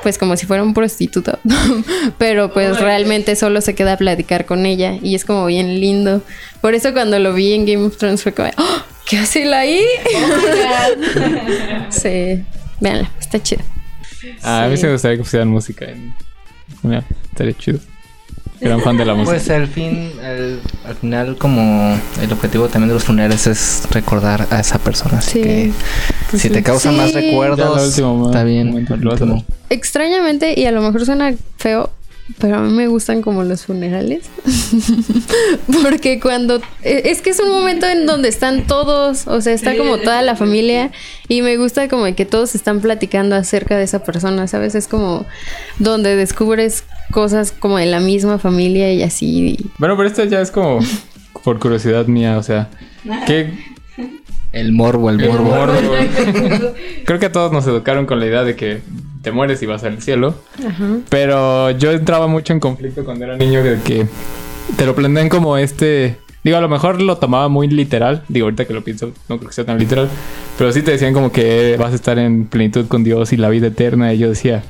Pues 0.03 0.17
como 0.19 0.37
si 0.37 0.45
fuera 0.45 0.61
un 0.61 0.73
prostituto. 0.75 1.39
pero 2.19 2.53
pues 2.53 2.79
realmente 2.79 3.35
solo 3.35 3.59
se 3.61 3.73
queda 3.73 3.93
a 3.93 3.97
platicar 3.97 4.45
con 4.45 4.65
ella. 4.67 4.93
Y 5.01 5.15
es 5.15 5.25
como 5.25 5.45
bien 5.47 5.79
lindo. 5.79 6.21
Por 6.61 6.75
eso 6.75 6.93
cuando 6.93 7.17
lo 7.19 7.33
vi 7.33 7.53
en 7.53 7.65
Game 7.65 7.83
of 7.85 7.97
Thrones 7.97 8.21
fue 8.23 8.31
como... 8.33 8.49
¡Ah! 8.57 8.85
¿Qué 9.07 9.17
hace 9.19 9.45
la 9.45 9.59
ahí? 9.59 9.81
Oh 10.15 11.89
sí. 11.91 12.43
Véanla, 12.79 13.11
está 13.19 13.41
chida. 13.41 13.63
Ah, 14.41 14.63
a 14.63 14.67
mí 14.67 14.75
Sí. 14.75 14.81
sí 14.81 14.87
me 14.87 14.93
gustaría 14.93 15.17
que 15.17 15.23
pusieran 15.23 15.47
música 15.49 15.85
en. 15.85 16.15
Mira, 16.81 17.03
estaría 17.31 17.53
chido. 17.53 17.79
Gran 18.61 18.81
fan 18.81 18.97
de 18.97 19.05
la 19.05 19.13
música. 19.13 19.33
Pues 19.37 19.49
al 19.49 19.67
fin, 19.67 20.11
el- 20.23 20.59
al 20.87 20.95
final 20.95 21.37
como 21.37 21.99
el 22.21 22.31
objetivo 22.31 22.67
también 22.69 22.89
de 22.89 22.93
los 22.95 23.03
funerales 23.03 23.47
es 23.47 23.83
recordar 23.91 24.47
a 24.49 24.59
esa 24.59 24.79
persona. 24.79 25.17
Así 25.19 25.31
Sí. 25.33 25.41
que 25.41 25.71
Pues 26.29 26.41
si 26.41 26.49
te 26.49 26.57
sí. 26.59 26.63
causa 26.63 26.91
más 26.91 27.13
recuerdos, 27.13 27.57
Ya 27.59 27.65
lo 27.65 28.13
último, 28.13 28.25
está 28.27 28.43
bien. 28.43 28.87
lo. 29.01 29.43
Extrañamente, 29.69 30.59
y 30.59 30.65
a 30.65 30.71
lo 30.71 30.81
mejor 30.81 31.05
suena 31.05 31.33
feo, 31.57 31.89
pero 32.39 32.57
a 32.57 32.61
mí 32.61 32.71
me 32.73 32.87
gustan 32.87 33.21
como 33.21 33.43
los 33.43 33.65
funerales. 33.65 34.23
Porque 35.83 36.19
cuando... 36.19 36.61
e- 36.83 37.03
Es 37.05 37.21
que 37.21 37.29
es 37.31 37.39
un 37.39 37.49
momento 37.49 37.85
en 37.87 38.05
donde 38.05 38.29
están 38.29 38.65
todos, 38.67 39.27
o 39.27 39.41
sea, 39.41 39.53
está 39.53 39.75
como 39.77 39.97
toda 39.99 40.21
la 40.21 40.35
familia 40.35 40.91
y 41.27 41.41
me 41.41 41.57
gusta 41.57 41.87
como 41.87 42.05
que 42.15 42.25
todos 42.25 42.55
están 42.55 42.79
platicando 42.81 43.35
acerca 43.35 43.77
de 43.77 43.83
esa 43.83 44.03
persona, 44.03 44.47
¿sabes? 44.47 44.75
Es 44.75 44.87
como 44.87 45.25
donde 45.79 46.15
descubres 46.15 46.83
cosas 47.11 47.51
como 47.51 47.77
de 47.77 47.85
la 47.85 47.99
misma 47.99 48.39
familia 48.39 48.91
y 48.93 49.03
así. 49.03 49.57
Bueno, 49.77 49.95
pero 49.97 50.07
esto 50.07 50.23
ya 50.23 50.41
es 50.41 50.51
como 50.51 50.79
por 51.43 51.59
curiosidad 51.59 52.07
mía, 52.07 52.37
o 52.37 52.43
sea, 52.43 52.69
¿qué, 53.27 53.53
El 54.51 54.71
morbo, 54.71 55.09
el 55.09 55.21
El 55.21 55.29
morbo. 55.31 55.73
Creo 57.05 57.19
que 57.19 57.25
a 57.27 57.31
todos 57.31 57.51
nos 57.51 57.67
educaron 57.67 58.05
con 58.05 58.19
la 58.19 58.25
idea 58.25 58.43
de 58.43 58.55
que 58.55 58.81
te 59.21 59.31
mueres 59.31 59.61
y 59.61 59.65
vas 59.65 59.83
al 59.83 60.01
cielo. 60.01 60.35
Ajá. 60.65 60.97
Pero 61.09 61.71
yo 61.71 61.91
entraba 61.91 62.27
mucho 62.27 62.53
en 62.53 62.59
conflicto 62.59 63.03
cuando 63.03 63.25
era 63.25 63.37
niño 63.37 63.63
de 63.63 63.79
que 63.81 64.07
te 64.77 64.85
lo 64.85 64.95
plantean 64.95 65.29
como 65.29 65.57
este... 65.57 66.17
Digo, 66.43 66.57
a 66.57 66.61
lo 66.61 66.69
mejor 66.69 67.01
lo 67.01 67.17
tomaba 67.17 67.47
muy 67.47 67.67
literal. 67.67 68.23
Digo, 68.27 68.45
ahorita 68.45 68.65
que 68.65 68.73
lo 68.73 68.83
pienso, 68.83 69.11
no 69.29 69.39
creo 69.39 69.49
que 69.49 69.55
sea 69.55 69.65
tan 69.65 69.79
literal. 69.79 70.09
Pero 70.59 70.71
sí 70.71 70.83
te 70.83 70.91
decían 70.91 71.13
como 71.13 71.31
que 71.31 71.75
vas 71.79 71.91
a 71.91 71.95
estar 71.95 72.19
en 72.19 72.45
plenitud 72.45 72.87
con 72.87 73.03
Dios 73.03 73.33
y 73.33 73.37
la 73.37 73.49
vida 73.49 73.67
eterna. 73.67 74.13
Y 74.13 74.19
yo 74.19 74.29
decía, 74.29 74.63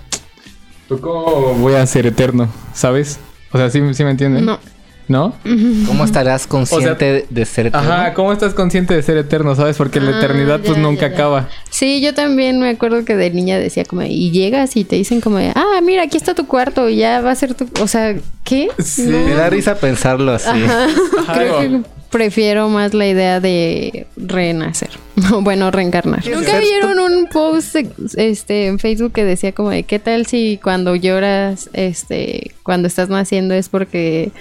¿tú 0.87 0.99
cómo 0.99 1.53
voy 1.55 1.73
a 1.75 1.85
ser 1.85 2.05
eterno? 2.07 2.47
¿Sabes? 2.73 3.19
O 3.51 3.57
sea, 3.57 3.69
¿sí, 3.69 3.81
sí 3.93 4.03
me 4.03 4.11
entienden? 4.11 4.45
No. 4.45 4.59
¿No? 5.07 5.35
¿Cómo 5.87 6.03
estarás 6.03 6.47
consciente 6.47 7.27
de 7.29 7.45
ser 7.45 7.67
eterno? 7.67 7.91
Ajá, 7.91 8.13
¿cómo 8.15 8.33
estás 8.33 8.55
consciente 8.55 8.95
de 8.95 9.03
ser 9.03 9.17
eterno? 9.17 9.53
¿Sabes? 9.55 9.77
Porque 9.77 9.99
la 9.99 10.15
Ah, 10.15 10.17
eternidad 10.17 10.61
pues 10.65 10.79
nunca 10.79 11.01
ya, 11.03 11.07
ya. 11.09 11.13
acaba. 11.13 11.49
Sí, 11.69 12.01
yo 12.01 12.15
también 12.15 12.59
me 12.59 12.69
acuerdo 12.69 13.05
que 13.05 13.15
de 13.15 13.29
niña 13.29 13.59
decía 13.59 13.85
como, 13.85 14.01
y 14.01 14.31
llegas 14.31 14.75
y 14.75 14.83
te 14.83 14.95
dicen 14.95 15.21
como, 15.21 15.37
ah, 15.37 15.79
mira, 15.83 16.01
aquí 16.03 16.17
está 16.17 16.33
tu 16.33 16.47
cuarto 16.47 16.89
y 16.89 16.95
ya 16.97 17.21
va 17.21 17.29
a 17.31 17.35
ser 17.35 17.53
tu... 17.53 17.67
O 17.83 17.87
sea, 17.87 18.15
¿qué? 18.43 18.69
Sí. 18.79 19.03
Me 19.03 19.35
da 19.35 19.47
risa 19.49 19.75
pensarlo 19.75 20.31
así. 20.31 20.49
Ajá. 20.49 20.87
Ajá, 21.19 21.33
Creo 21.33 21.61
digo, 21.61 21.83
que 21.83 21.89
prefiero 22.15 22.69
más 22.69 22.93
la 22.93 23.07
idea 23.07 23.41
de 23.41 24.07
renacer. 24.15 24.89
bueno, 25.41 25.69
reencarnar. 25.69 26.23
¿Qué 26.23 26.31
es 26.31 26.37
¿Nunca 26.37 26.59
vieron 26.59 26.97
un 26.99 27.27
post 27.27 27.75
este, 28.15 28.67
en 28.67 28.79
Facebook 28.79 29.11
que 29.11 29.25
decía 29.25 29.51
como 29.51 29.69
de 29.69 29.83
qué 29.83 29.99
tal 29.99 30.25
si 30.25 30.57
cuando 30.63 30.95
lloras, 30.95 31.69
este, 31.73 32.51
cuando 32.63 32.87
estás 32.87 33.09
naciendo 33.09 33.53
es 33.53 33.67
porque... 33.67 34.31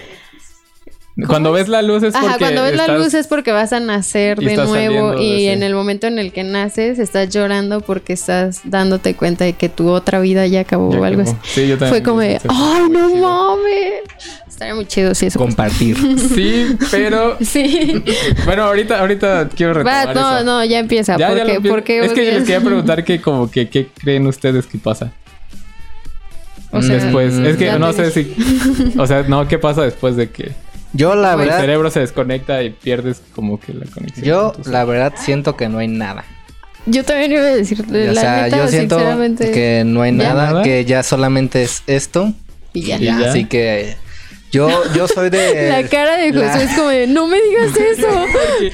Cuando 1.29 1.53
ves 1.53 1.68
la 1.68 1.81
luz 1.83 2.03
es 2.03 2.12
porque 2.12 2.27
Ajá, 2.27 2.38
cuando 2.38 2.62
ves 2.64 2.74
la 2.74 2.88
luz 2.88 3.14
es 3.14 3.29
porque 3.29 3.53
vas 3.53 3.72
a 3.72 3.79
nacer 3.79 4.37
de 4.40 4.57
nuevo 4.57 5.12
de 5.12 5.22
y 5.22 5.46
en 5.46 5.62
el 5.62 5.72
momento 5.72 6.09
en 6.09 6.18
el 6.18 6.33
que 6.33 6.42
naces 6.42 6.98
estás 6.98 7.29
llorando 7.33 7.81
porque 7.83 8.14
estás 8.14 8.62
dándote 8.64 9.14
cuenta 9.14 9.44
de 9.44 9.53
que 9.53 9.68
tu 9.68 9.90
otra 9.90 10.18
vida 10.18 10.44
ya 10.48 10.61
acabó 10.61 10.92
Ya 10.92 10.98
o 10.98 11.05
algo 11.05 11.22
acabó. 11.22 11.38
así. 11.40 11.50
Sí, 11.61 11.68
yo 11.68 11.79
también 11.79 11.90
Fue 11.90 12.03
como 12.03 12.18
de, 12.20 12.40
ay, 12.48 12.83
no 12.90 13.09
Chido. 13.11 13.20
mames. 13.29 13.92
Estaría 14.48 14.74
muy 14.74 14.87
chido 14.87 15.14
si 15.14 15.27
eso. 15.27 15.38
Compartir. 15.38 15.96
Sí, 16.35 16.77
pero 16.90 17.37
Sí. 17.40 18.03
bueno, 18.44 18.64
ahorita 18.64 18.98
ahorita 18.98 19.48
quiero 19.55 19.72
Va, 19.85 20.05
retomar 20.07 20.16
no, 20.16 20.37
eso. 20.38 20.44
no, 20.44 20.64
ya 20.64 20.81
empieza. 20.81 21.16
Ya, 21.16 21.29
¿Por 21.29 21.37
ya 21.37 21.42
qué? 21.44 21.48
lo 21.50 21.55
empiezo. 21.57 21.74
¿Por 21.77 21.85
qué 21.85 22.05
es 22.05 22.12
que 22.12 22.24
yo 22.27 22.33
les 22.33 22.40
quería 22.42 22.61
preguntar 22.61 23.05
que 23.05 23.20
como 23.20 23.48
que 23.48 23.68
qué 23.68 23.87
creen 23.96 24.27
ustedes 24.27 24.66
que 24.66 24.79
pasa 24.79 25.12
O 26.72 26.83
sea, 26.83 26.96
después. 26.96 27.35
Es 27.35 27.57
que 27.57 27.70
no 27.79 27.92
sé 27.92 28.11
si 28.11 28.35
o 28.98 29.07
sea, 29.07 29.22
no, 29.22 29.46
¿qué 29.46 29.59
pasa 29.61 29.83
después 29.83 30.16
de 30.16 30.29
que 30.31 30.50
Yo 30.94 31.14
la 31.16 31.33
el 31.33 31.38
verdad, 31.40 31.61
cerebro 31.61 31.90
se 31.90 32.00
desconecta 32.00 32.62
y 32.62 32.70
pierdes 32.70 33.20
como 33.35 33.59
que 33.61 33.74
la 33.74 33.85
conexión? 33.87 34.24
yo 34.24 34.52
la 34.64 34.85
verdad 34.85 35.12
siento 35.16 35.57
que 35.57 35.68
no 35.68 35.78
hay 35.78 35.88
nada. 35.88 36.24
Yo 36.87 37.02
también 37.04 37.33
iba 37.33 37.40
a 37.42 37.54
decir, 37.54 37.83
o 37.88 37.92
la 37.92 38.20
sea, 38.20 38.42
neta, 38.44 38.57
yo 38.59 38.68
siento 38.68 38.96
sinceramente. 38.96 39.50
que 39.50 39.83
no 39.87 40.02
hay 40.02 40.12
nada, 40.12 40.46
¿Nada? 40.52 40.62
que 40.62 40.85
ya 40.85 41.02
solamente 41.02 41.62
es 41.62 41.83
esto. 41.87 42.33
Y 42.72 42.83
ya. 42.83 42.96
Y 42.98 43.04
ya. 43.07 43.30
Así 43.30 43.46
que 43.46 43.96
yo, 44.52 44.68
yo 44.94 45.09
soy 45.09 45.30
de. 45.30 45.70
La 45.70 45.88
cara 45.88 46.16
de 46.18 46.30
la- 46.33 46.50
Josué 46.52 46.64
es 46.64 46.76
como 46.76 46.88
de, 46.90 47.07
no 47.07 47.26
me 47.26 47.40
digas 47.42 47.74
eso. 47.98 48.07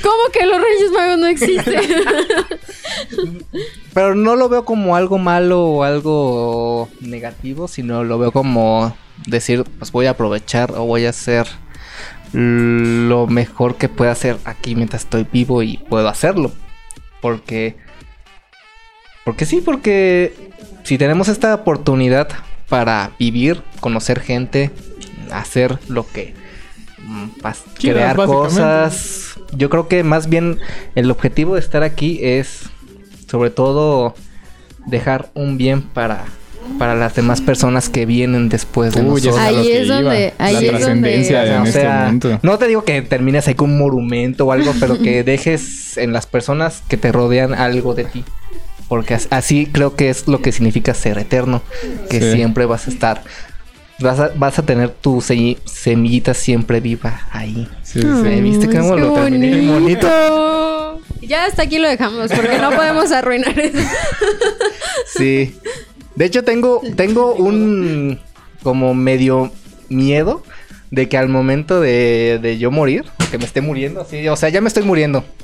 ¿Cómo 0.02 0.22
que 0.33 0.44
los 0.44 0.61
Reyes 0.61 0.90
Magos 0.92 1.18
no 1.18 1.26
existen? 1.28 1.80
Pero 3.94 4.14
no 4.14 4.37
lo 4.37 4.48
veo 4.48 4.64
como 4.64 4.96
algo 4.96 5.18
malo 5.18 5.64
o 5.66 5.83
algo 5.85 6.88
negativo, 7.00 7.68
sino 7.68 8.04
lo 8.04 8.18
veo 8.18 8.33
como 8.33 8.96
decir, 9.26 9.64
pues 9.78 9.90
voy 9.92 10.06
a 10.06 10.11
aprovechar 10.11 10.72
o 10.72 10.85
voy 10.85 11.06
a 11.06 11.11
hacer 11.11 11.46
lo 12.33 13.27
mejor 13.27 13.77
que 13.77 13.88
pueda 13.88 14.12
hacer 14.12 14.38
aquí 14.45 14.75
mientras 14.75 15.03
estoy 15.03 15.27
vivo 15.31 15.62
y 15.62 15.79
puedo 15.88 16.09
hacerlo. 16.09 16.53
Porque... 17.21 17.77
Porque 19.25 19.45
sí, 19.45 19.61
porque 19.61 20.51
si 20.85 20.97
tenemos 20.99 21.29
esta 21.29 21.55
oportunidad 21.55 22.29
para 22.69 23.11
vivir, 23.19 23.62
conocer 23.81 24.21
gente, 24.21 24.71
hacer 25.31 25.79
lo 25.88 26.07
que... 26.07 26.35
mm, 26.99 27.29
crear 27.79 28.16
cosas. 28.16 29.38
Yo 29.53 29.69
creo 29.69 29.88
que 29.88 30.03
más 30.05 30.29
bien 30.29 30.59
el 30.95 31.11
objetivo 31.11 31.55
de 31.55 31.61
estar 31.61 31.83
aquí 31.83 32.19
es 32.23 32.71
sobre 33.29 33.51
todo 33.51 34.14
dejar 34.87 35.31
un 35.35 35.57
bien 35.57 35.83
para, 35.83 36.25
para 36.79 36.94
las 36.94 37.14
demás 37.14 37.40
personas 37.40 37.88
que 37.88 38.07
vienen 38.07 38.49
después 38.49 38.94
de 38.94 39.03
Uy, 39.03 39.20
nosotros. 39.23 39.38
Ahí 39.38 39.70
es 39.70 39.88
donde- 39.88 40.35
ahí 40.38 40.53
la 40.55 40.59
es 40.61 40.64
donde- 40.64 40.68
trascendencia 40.79 41.46
en 41.57 41.61
o 41.62 41.64
este 41.66 41.81
sea, 41.81 41.99
momento. 42.05 42.38
no 42.42 42.59
te 42.59 42.66
digo 42.68 42.85
que 42.85 43.03
termines 43.03 43.46
ahí 43.49 43.55
con 43.55 43.70
un 43.70 43.79
monumento 43.79 44.46
o 44.46 44.53
algo, 44.53 44.73
pero 44.81 44.99
que 44.99 45.23
dejes 45.25 45.96
en 45.99 46.12
las 46.12 46.27
personas 46.27 46.83
que 46.88 46.96
te 46.96 47.12
rodean 47.12 47.55
algo 47.55 47.94
de 47.94 48.05
ti. 48.05 48.25
Porque 48.88 49.14
as- 49.14 49.29
así 49.31 49.66
creo 49.70 49.94
que 49.94 50.11
es 50.11 50.27
lo 50.27 50.42
que 50.42 50.53
significa 50.53 50.94
ser 50.94 51.18
eterno. 51.18 51.62
Que 52.09 52.20
Sí. 52.20 52.33
siempre 52.33 52.66
vas 52.66 52.87
a 52.88 52.90
estar. 52.90 53.23
Vas 54.01 54.18
a, 54.18 54.31
vas 54.35 54.59
a 54.59 54.62
tener 54.64 54.88
tu 54.88 55.20
se- 55.20 55.59
semillita 55.66 56.33
siempre 56.35 56.81
viva 56.81 57.29
ahí. 57.31 57.68
Sí, 57.83 58.01
sí, 58.01 58.09
sí. 58.23 58.27
Ay, 58.27 58.40
¿viste 58.40 58.66
cómo 58.66 58.94
qué 58.94 59.01
lo 59.01 59.12
terminé 59.12 59.49
bien 59.55 59.68
bonito. 59.68 61.01
Ya 61.20 61.44
hasta 61.44 61.62
aquí 61.62 61.79
lo 61.79 61.88
dejamos 61.88 62.33
porque 62.33 62.59
no 62.59 62.70
podemos 62.70 63.12
arruinar 63.12 63.59
eso. 63.61 63.79
Sí. 65.16 65.55
De 66.16 66.25
hecho, 66.25 66.44
tengo, 66.44 66.81
tengo 66.96 67.35
un 67.35 68.18
como 68.62 68.94
medio 68.94 69.51
miedo 69.88 70.42
de 70.90 71.09
que 71.09 71.16
al 71.16 71.29
momento 71.29 71.81
de, 71.81 72.38
de 72.42 72.59
yo 72.59 72.70
morir, 72.70 73.05
que 73.31 73.38
me 73.38 73.44
esté 73.44 73.61
muriendo, 73.61 74.01
así, 74.03 74.27
o 74.29 74.37
sea, 74.37 74.49
ya 74.49 74.61
me 74.61 74.68
estoy 74.68 74.83
muriendo. 74.83 75.25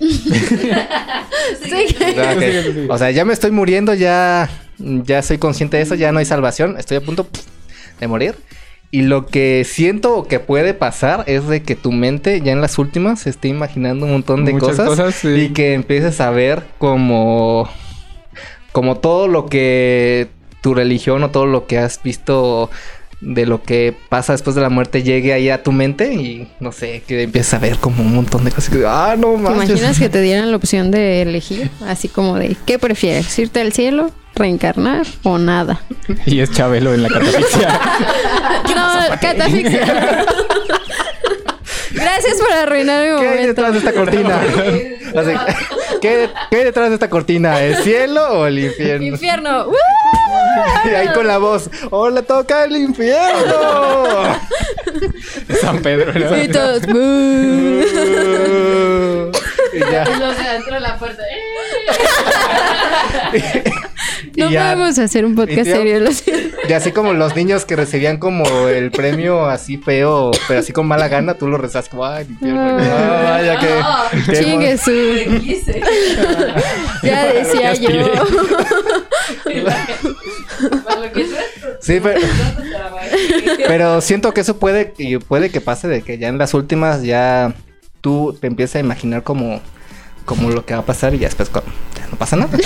Sí. 0.00 1.86
O 1.94 2.14
sea, 2.14 2.36
que- 2.38 2.86
o 2.88 2.98
sea, 2.98 3.10
ya 3.10 3.24
me 3.24 3.32
estoy 3.32 3.50
muriendo, 3.50 3.94
ya, 3.94 4.48
ya 4.78 5.22
soy 5.22 5.38
consciente 5.38 5.76
de 5.76 5.82
eso, 5.82 5.94
ya 5.94 6.12
no 6.12 6.18
hay 6.18 6.24
salvación, 6.24 6.76
estoy 6.78 6.96
a 6.98 7.00
punto 7.00 7.26
de 7.98 8.06
morir. 8.06 8.34
Y 8.90 9.02
lo 9.02 9.26
que 9.26 9.64
siento 9.64 10.24
que 10.26 10.40
puede 10.40 10.74
pasar 10.74 11.24
es 11.26 11.46
de 11.46 11.62
que 11.62 11.76
tu 11.76 11.92
mente 11.92 12.40
ya 12.40 12.52
en 12.52 12.60
las 12.60 12.78
últimas 12.78 13.20
se 13.20 13.30
esté 13.30 13.48
imaginando 13.48 14.06
un 14.06 14.12
montón 14.12 14.44
de 14.44 14.52
Muchas 14.52 14.70
cosas, 14.70 14.88
cosas, 14.88 15.14
sí. 15.14 15.28
y 15.28 15.48
que 15.50 15.74
empieces 15.74 16.20
a 16.20 16.30
ver 16.30 16.64
como 16.78 17.68
como 18.72 18.96
todo 18.98 19.28
lo 19.28 19.46
que 19.46 20.28
tu 20.60 20.74
religión 20.74 21.22
o 21.22 21.30
todo 21.30 21.46
lo 21.46 21.66
que 21.66 21.78
has 21.78 22.02
visto 22.02 22.70
de 23.20 23.44
lo 23.44 23.62
que 23.62 23.94
pasa 24.08 24.32
después 24.32 24.56
de 24.56 24.62
la 24.62 24.70
muerte 24.70 25.02
llegue 25.02 25.34
ahí 25.34 25.50
a 25.50 25.62
tu 25.62 25.72
mente 25.72 26.14
y 26.14 26.48
no 26.58 26.72
sé, 26.72 27.02
que 27.06 27.22
empieces 27.24 27.52
a 27.52 27.58
ver 27.58 27.76
como 27.76 28.02
un 28.02 28.14
montón 28.14 28.44
de 28.44 28.50
cosas 28.50 28.70
que 28.70 28.82
ah, 28.86 29.14
no 29.18 29.32
¿Te 29.32 29.38
manches. 29.42 29.70
imaginas 29.70 29.98
que 29.98 30.08
te 30.08 30.20
dieran 30.22 30.50
la 30.50 30.56
opción 30.56 30.90
de 30.90 31.22
elegir? 31.22 31.70
Así 31.86 32.08
como 32.08 32.36
de, 32.38 32.56
¿qué 32.66 32.78
prefieres? 32.78 33.38
¿Irte 33.38 33.60
al 33.60 33.72
cielo, 33.72 34.10
reencarnar 34.34 35.06
o 35.22 35.36
nada? 35.36 35.82
Y 36.24 36.40
es 36.40 36.50
Chabelo 36.50 36.94
en 36.94 37.02
la 37.02 37.08
catafixia. 37.08 37.80
No, 38.74 38.86
catafixia. 39.20 40.24
Gracias 41.92 42.36
por 42.38 42.52
arruinar 42.52 43.14
mi 43.14 43.20
¿Qué 43.20 43.28
hay 43.28 43.46
detrás 43.46 43.72
de 43.72 43.78
esta 43.78 43.92
cortina? 43.92 44.40
Así, 45.16 45.32
¿qué, 46.00 46.30
¿Qué 46.50 46.56
hay 46.56 46.64
detrás 46.64 46.88
de 46.88 46.94
esta 46.94 47.10
cortina? 47.10 47.62
¿El 47.62 47.76
cielo 47.76 48.40
o 48.40 48.46
el 48.46 48.58
infierno? 48.58 49.06
Infierno. 49.06 49.66
Y 50.84 50.88
ahí 50.88 51.08
con 51.12 51.26
la 51.26 51.38
voz, 51.38 51.70
¡Hola, 51.90 52.22
toca 52.22 52.64
el 52.64 52.76
infierno! 52.76 54.36
San 55.60 55.80
Pedro. 55.82 56.12
¿no? 56.12 56.42
Y 56.42 56.48
todos. 56.48 56.82
Y 59.72 59.78
ya. 59.78 60.02
Y 60.02 60.18
luego 60.18 60.34
se 60.34 60.42
dentro 60.42 60.74
de 60.74 60.80
la 60.80 60.98
puerta. 60.98 61.22
¡eh! 63.32 63.62
No 64.36 64.50
ya. 64.50 64.72
podemos 64.74 64.98
hacer 64.98 65.24
un 65.24 65.34
podcast 65.34 65.66
ya- 65.66 65.76
serio. 65.76 66.08
Y 66.68 66.72
así 66.72 66.92
como 66.92 67.12
los 67.12 67.34
niños 67.36 67.64
que 67.64 67.76
recibían 67.76 68.18
como 68.18 68.44
el 68.68 68.90
premio 68.90 69.46
así 69.46 69.76
feo, 69.78 70.30
pero 70.48 70.60
así 70.60 70.72
con 70.72 70.86
mala 70.86 71.08
gana, 71.08 71.34
tú 71.34 71.46
lo 71.48 71.56
rezas 71.58 71.88
como, 71.88 72.04
ay, 72.06 72.26
mi 72.28 72.36
pierna. 72.36 72.74
Vaya 72.76 73.58
que. 73.58 73.68
Ah, 73.82 74.08
que 74.26 74.32
Chingue 74.44 74.78
su. 74.78 74.90
Ya 77.02 77.24
decía 77.32 77.74
yo. 77.74 77.88
aspiré. 77.88 78.10
Para 80.84 81.00
lo 81.00 81.12
que 81.12 81.22
es 81.22 81.30
esto. 81.30 81.68
Sí, 81.80 82.00
pero, 82.02 82.20
pero 83.66 84.00
siento 84.00 84.32
que 84.34 84.42
eso 84.42 84.58
puede, 84.58 84.92
y 84.98 85.16
puede 85.18 85.50
que 85.50 85.60
pase 85.60 85.88
de 85.88 86.02
que 86.02 86.18
ya 86.18 86.28
en 86.28 86.38
las 86.38 86.54
últimas 86.54 87.02
ya 87.02 87.54
tú 88.00 88.36
te 88.40 88.46
empiezas 88.46 88.76
a 88.76 88.80
imaginar 88.80 89.22
como, 89.22 89.60
como 90.24 90.50
lo 90.50 90.64
que 90.66 90.74
va 90.74 90.80
a 90.80 90.86
pasar 90.86 91.14
y 91.14 91.18
ya 91.18 91.28
después 91.28 91.50
ya 91.96 92.06
no 92.10 92.16
pasa 92.16 92.36
nada. 92.36 92.56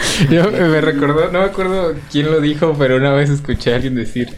Yo 0.30 0.50
me 0.50 0.80
recordó, 0.80 1.30
no 1.32 1.40
me 1.40 1.44
acuerdo 1.46 1.94
quién 2.10 2.26
lo 2.26 2.40
dijo, 2.40 2.74
pero 2.78 2.96
una 2.96 3.12
vez 3.12 3.30
escuché 3.30 3.72
a 3.72 3.76
alguien 3.76 3.94
decir. 3.94 4.28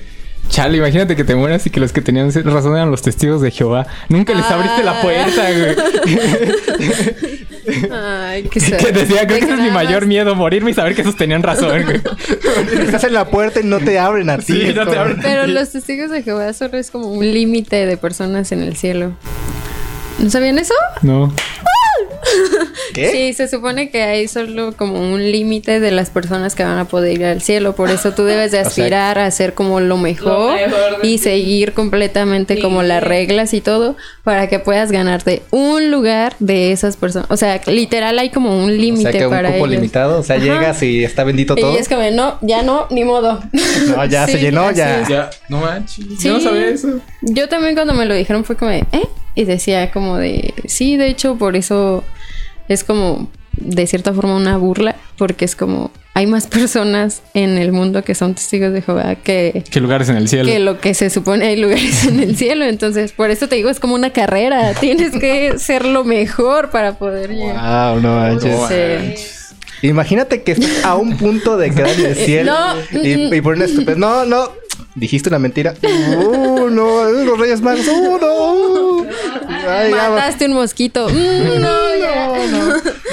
Chale, 0.49 0.79
imagínate 0.79 1.15
que 1.15 1.23
te 1.23 1.37
mueras 1.37 1.65
y 1.67 1.71
que 1.71 1.79
los 1.79 1.93
que 1.93 2.01
tenían 2.01 2.33
razón 2.33 2.75
eran 2.75 2.91
los 2.91 3.03
testigos 3.03 3.41
de 3.41 3.53
Jehová. 3.53 3.87
Nunca 4.09 4.35
les 4.35 4.45
abriste 4.47 4.83
la 4.83 4.99
Ah. 4.99 5.03
puerta, 5.03 5.49
güey. 5.53 5.77
Ay, 7.93 8.43
qué 8.45 8.59
que 8.61 8.93
decía, 8.93 9.27
creo 9.27 9.39
que 9.39 9.45
ese 9.45 9.55
es 9.55 9.61
mi 9.61 9.71
mayor 9.71 10.07
miedo, 10.07 10.35
morirme 10.35 10.73
y 10.73 10.75
saber 10.75 10.95
que 10.97 11.03
esos 11.03 11.15
tenían 11.17 11.43
razón, 11.45 11.83
güey. 11.85 12.01
Estás 12.85 13.05
en 13.05 13.15
la 13.15 13.27
puerta 13.27 13.61
y 13.61 13.65
no 13.65 13.79
te 13.79 13.99
abren 13.99 14.29
a 14.31 14.39
ti. 14.39 14.45
Sí, 14.55 14.73
no 14.75 14.87
te 14.89 14.99
abren. 14.99 15.21
Pero 15.23 15.47
los 15.47 15.71
testigos 15.71 16.11
de 16.11 16.23
Jehová 16.23 16.53
solo 16.53 16.79
es 16.79 16.91
como 16.91 17.07
un 17.13 17.25
límite 17.33 17.87
de 17.87 17.97
personas 17.97 18.51
en 18.51 18.61
el 18.63 18.77
cielo. 18.77 19.13
¿No 20.19 20.31
sabían 20.31 20.59
eso? 20.59 20.75
No. 21.03 21.33
¿Qué? 22.95 23.11
Sí, 23.11 23.33
se 23.33 23.49
supone 23.49 23.91
que 23.91 24.03
hay 24.03 24.29
solo 24.29 24.73
como 24.77 25.01
un 25.01 25.31
límite 25.31 25.81
de 25.81 25.91
las 25.91 26.11
personas 26.11 26.55
que 26.55 26.65
van 26.65 26.79
a 26.79 26.85
poder 26.87 27.13
ir 27.19 27.25
al 27.25 27.41
cielo. 27.43 27.75
Por 27.75 27.91
eso 27.91 28.13
tú 28.13 28.25
debes 28.25 28.53
de 28.53 28.59
O 28.61 28.63
sea- 28.63 28.69
aspirar 28.69 29.19
a 29.19 29.27
hacer 29.27 29.55
como 29.55 29.81
lo 29.81 29.97
mejor, 29.97 30.53
Lo 30.61 30.67
mejor 30.67 31.01
de 31.03 31.09
y 31.09 31.13
ti. 31.13 31.19
seguir 31.19 31.73
completamente 31.73 32.57
Sí. 32.57 32.63
como 32.63 32.83
las 32.83 33.03
reglas 33.03 33.55
y 33.55 33.61
todo 33.61 33.97
para 34.25 34.49
que 34.49 34.59
puedas 34.59 34.91
ganarte 34.93 35.43
un 35.51 35.91
lugar 35.91 36.35
de 36.41 36.73
esas 36.73 36.97
personas. 36.97 37.31
O 37.31 37.37
sea, 37.37 37.61
literal 37.67 38.19
hay 38.19 38.31
como 38.31 38.57
un 38.57 38.71
O 38.71 38.73
límite 38.73 39.11
sea, 39.13 39.21
que 39.21 39.27
un 39.27 39.33
para 39.33 39.51
cupo 39.53 39.67
ellos. 39.67 39.77
limitado. 39.77 40.21
O 40.21 40.23
sea, 40.23 40.37
Ajá. 40.37 40.45
llegas 40.45 40.83
y 40.83 41.05
está 41.05 41.25
bendito 41.25 41.55
todo. 41.57 41.73
Y 41.75 41.77
es 41.79 41.89
como, 41.89 42.03
no, 42.11 42.39
ya 42.43 42.63
no, 42.63 42.87
ni 42.91 43.05
modo. 43.05 43.41
No, 43.97 44.05
ya 44.05 44.27
se 44.27 44.39
llenó, 44.39 44.71
ya. 44.73 45.05
Ya, 45.09 45.31
no 45.49 45.61
manches. 45.61 46.05
Sí. 46.19 46.29
Yo 46.29 46.35
no 46.35 46.41
sabía 46.41 46.69
eso. 46.69 47.01
Yo 47.23 47.49
también 47.49 47.75
cuando 47.75 47.95
me 47.95 48.05
lo 48.07 48.15
dijeron 48.15 48.45
fue 48.45 48.57
como 48.57 48.71
de, 48.71 48.85
¿eh? 48.93 49.09
Y 49.35 49.45
decía 49.45 49.91
como 49.91 50.17
de, 50.17 50.55
sí, 50.67 50.97
de 50.97 51.09
hecho 51.09 51.37
por 51.37 51.57
eso 51.57 52.05
es 52.69 52.85
como 52.85 53.29
de 53.53 53.87
cierta 53.87 54.13
forma 54.13 54.37
una 54.37 54.57
burla, 54.57 54.97
porque 55.19 55.45
es 55.45 55.55
como, 55.57 55.91
hay 56.15 56.27
más 56.27 56.47
personas 56.49 57.23
en 57.35 57.59
el 57.59 57.73
mundo 57.73 58.03
que 58.05 58.15
son 58.15 58.35
testigos 58.35 58.73
de 58.73 58.83
Jehová 58.83 59.15
que, 59.17 59.65
¿Qué 59.71 59.81
lugares 59.81 60.09
en 60.09 60.17
el 60.17 60.29
cielo? 60.29 60.51
que 60.51 60.59
lo 60.59 60.81
que 60.81 60.95
se 60.95 61.11
supone 61.11 61.47
hay 61.47 61.57
lugares 61.57 62.07
en 62.07 62.21
el 62.21 62.37
cielo. 62.37 62.65
Entonces, 62.65 63.13
por 63.13 63.31
eso 63.31 63.49
te 63.49 63.57
digo, 63.57 63.71
es 63.71 63.81
como 63.81 63.95
una 63.95 64.11
carrera. 64.11 64.75
Tienes 64.75 65.13
que 65.13 65.55
ser 65.59 65.85
lo 65.85 66.05
mejor 66.05 66.71
para 66.71 66.95
poder 66.99 67.31
llegar. 67.31 67.93
Wow, 67.95 68.01
no 68.03 68.17
manches. 68.17 68.57
No 68.59 68.69
Sí. 68.69 69.47
Imagínate 69.83 70.43
que 70.43 70.53
estás 70.53 70.85
a 70.85 70.95
un 70.97 71.17
punto 71.17 71.57
de 71.57 71.71
quedar 71.71 71.99
en 71.99 72.07
el 72.07 72.15
cielo 72.27 72.53
No. 72.93 73.03
y, 73.03 73.35
y 73.35 73.41
por 73.41 73.55
una 73.57 73.65
estupidez. 73.65 73.97
No, 73.97 74.27
no. 74.27 74.51
Dijiste 74.95 75.29
una 75.29 75.39
mentira. 75.39 75.75
Uh, 75.83 76.69
no, 76.69 77.05
los 77.05 77.39
Reyes 77.39 77.61
Magos. 77.61 77.87
Uh, 77.87 78.19
no. 78.21 79.07
Ay, 79.69 79.91
ya, 79.93 80.11
Mataste 80.11 80.47
un 80.47 80.55
mosquito. 80.55 81.09
Mm, 81.09 81.61
no, 81.61 81.97
ya. 81.97 82.33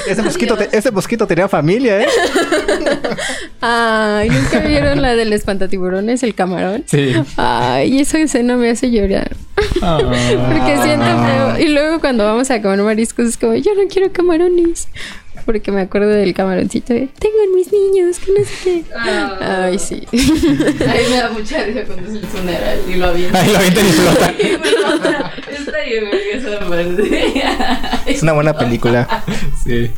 ese, 0.08 0.22
mosquito 0.22 0.56
te- 0.56 0.76
ese 0.76 0.90
mosquito 0.90 1.26
tenía 1.26 1.48
familia, 1.48 2.00
¿eh? 2.02 2.06
Ay, 3.60 4.28
¿nunca 4.30 4.60
vieron 4.60 5.02
la 5.02 5.14
del 5.14 5.32
espantatiburones, 5.32 6.22
el 6.22 6.34
camarón? 6.34 6.84
Sí. 6.86 7.14
Ay, 7.36 8.00
esa 8.00 8.18
escena 8.18 8.56
me 8.56 8.70
hace 8.70 8.90
llorar. 8.90 9.36
Ah. 9.82 9.98
Porque 10.00 10.82
siento 10.82 11.06
feo. 11.06 11.58
Y 11.58 11.68
luego 11.72 12.00
cuando 12.00 12.24
vamos 12.24 12.50
a 12.50 12.60
comer 12.62 12.82
mariscos 12.82 13.26
es 13.26 13.36
como, 13.36 13.54
yo 13.54 13.72
no 13.74 13.82
quiero 13.88 14.12
camarones. 14.12 14.88
Porque 15.48 15.72
me 15.72 15.80
acuerdo 15.80 16.10
del 16.10 16.34
camaroncito 16.34 16.92
de, 16.92 17.08
tengo 17.18 17.36
en 17.42 17.54
mis 17.54 17.72
niños, 17.72 18.18
que 18.18 18.32
no 18.32 18.44
sé 18.44 18.52
qué. 18.62 18.84
Ah. 18.94 19.64
Ay, 19.64 19.78
sí. 19.78 20.06
A 20.06 20.12
mí 20.12 21.02
me 21.08 21.16
da 21.16 21.30
mucha 21.30 21.64
risa 21.64 21.84
cuando 21.86 22.06
es 22.06 22.16
el 22.16 22.26
funeral 22.26 22.78
y 22.86 22.96
lo 22.96 23.06
avientan. 23.06 23.42
Ay, 23.42 23.52
lo 23.52 23.58
avientan 23.58 23.86
y 23.86 23.92
flota. 23.92 24.34
Está 25.50 25.84
bien, 25.86 26.04
verga 26.10 26.34
esa 26.34 26.68
parte. 26.68 27.42
Es 28.12 28.22
una 28.22 28.34
buena 28.34 28.58
película. 28.58 29.24
Sí. 29.64 29.90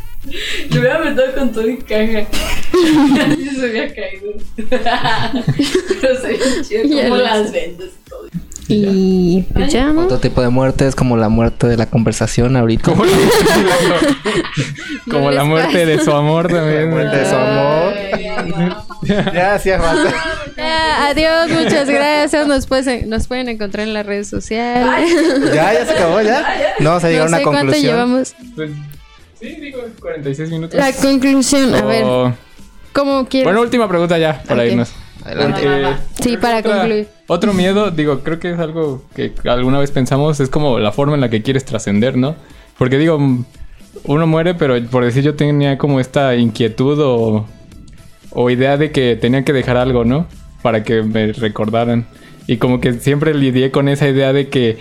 Lo 0.70 0.80
hubiera 0.80 1.00
metido 1.00 1.34
con 1.34 1.52
todo 1.52 1.68
y 1.68 1.78
caja. 1.78 2.28
Y 3.36 3.48
se 3.48 3.66
había 3.66 3.92
caído. 3.92 4.32
Pero 4.56 6.20
se 6.20 6.28
ve 6.28 6.38
chido 6.62 6.82
como 7.02 7.16
las 7.16 7.50
vendas 7.50 7.88
y 7.88 8.08
todo. 8.08 8.28
Y 8.72 9.44
pues 9.52 9.72
ya, 9.72 9.92
¿no? 9.92 10.02
Otro 10.02 10.18
tipo 10.18 10.40
de 10.42 10.48
muerte 10.48 10.87
es 10.87 10.94
como 10.94 11.16
la 11.16 11.28
muerte 11.28 11.66
de 11.66 11.76
la 11.76 11.87
conversación 11.87 12.56
ahorita. 12.56 12.85
Como, 12.85 13.02
como 15.11 15.24
No 15.24 15.30
la 15.33 15.44
muerte 15.44 15.87
de 15.87 15.98
su 16.02 16.12
amor 16.12 16.48
también. 16.48 16.88
La 16.88 16.90
muerte 16.90 17.16
de 17.16 17.28
su 17.28 17.35
amor. 17.35 17.94
Ya 19.35 19.54
hacía 19.54 19.80
falta. 19.80 20.14
Ya, 20.56 21.09
adiós, 21.09 21.50
muchas 21.50 21.88
gracias. 21.88 22.46
Nos, 22.46 22.66
pueden 22.66 23.09
nos 23.09 23.26
pueden 23.26 23.48
encontrar 23.48 23.87
en 23.87 23.94
las 23.94 24.06
redes 24.06 24.28
sociales. 24.28 25.11
Ya, 25.54 25.72
ya 25.72 25.87
se 25.87 25.92
acabó, 25.92 26.20
ya. 26.20 26.74
No 26.80 26.90
vamos 26.90 27.04
a 27.04 27.09
llegar 27.09 27.30
no 27.30 27.37
a 27.37 27.38
una 27.38 27.44
cuánto 27.44 27.61
conclusión. 27.61 27.92
llevamos. 27.92 28.35
Pues, 28.54 28.70
sí, 29.40 29.48
digo 29.56 29.80
46 30.00 30.50
minutos. 30.50 30.78
La 30.78 30.92
conclusión, 30.92 31.74
a 31.74 31.83
ver, 31.83 32.04
¿cómo 32.92 33.26
quieres? 33.26 33.46
Bueno, 33.46 33.62
última 33.62 33.88
pregunta 33.88 34.18
ya, 34.18 34.42
para 34.46 34.64
irnos. 34.64 34.92
Adelante. 35.24 35.66
Sí, 36.20 36.37
para 36.37 36.59
otra- 36.59 36.78
concluir. 36.78 37.09
Otro 37.26 37.52
miedo, 37.52 37.90
digo, 37.90 38.20
creo 38.20 38.38
que 38.40 38.52
es 38.52 38.59
algo 38.59 39.02
que 39.14 39.33
alguna 39.44 39.78
vez 39.78 39.90
pensamos, 39.90 40.40
es 40.40 40.48
como 40.48 40.78
la 40.78 40.92
forma 40.92 41.14
en 41.14 41.20
la 41.20 41.28
que 41.30 41.42
quieres 41.42 41.64
trascender, 41.64 42.16
¿no? 42.16 42.37
Porque 42.78 42.98
digo, 42.98 43.18
uno 44.04 44.26
muere, 44.26 44.54
pero 44.54 44.80
por 44.90 45.04
decir 45.04 45.22
yo 45.22 45.35
tenía 45.35 45.76
como 45.78 46.00
esta 46.00 46.35
inquietud 46.37 46.98
o, 47.02 47.46
o 48.30 48.50
idea 48.50 48.76
de 48.76 48.90
que 48.90 49.16
tenía 49.16 49.44
que 49.44 49.52
dejar 49.52 49.76
algo, 49.76 50.04
¿no? 50.04 50.26
Para 50.62 50.83
que 50.85 51.02
me 51.02 51.33
recordaran. 51.33 52.06
Y 52.46 52.56
como 52.56 52.80
que 52.80 52.94
siempre 52.94 53.35
lidié 53.35 53.70
con 53.70 53.88
esa 53.88 54.09
idea 54.09 54.33
de 54.33 54.48
que, 54.48 54.78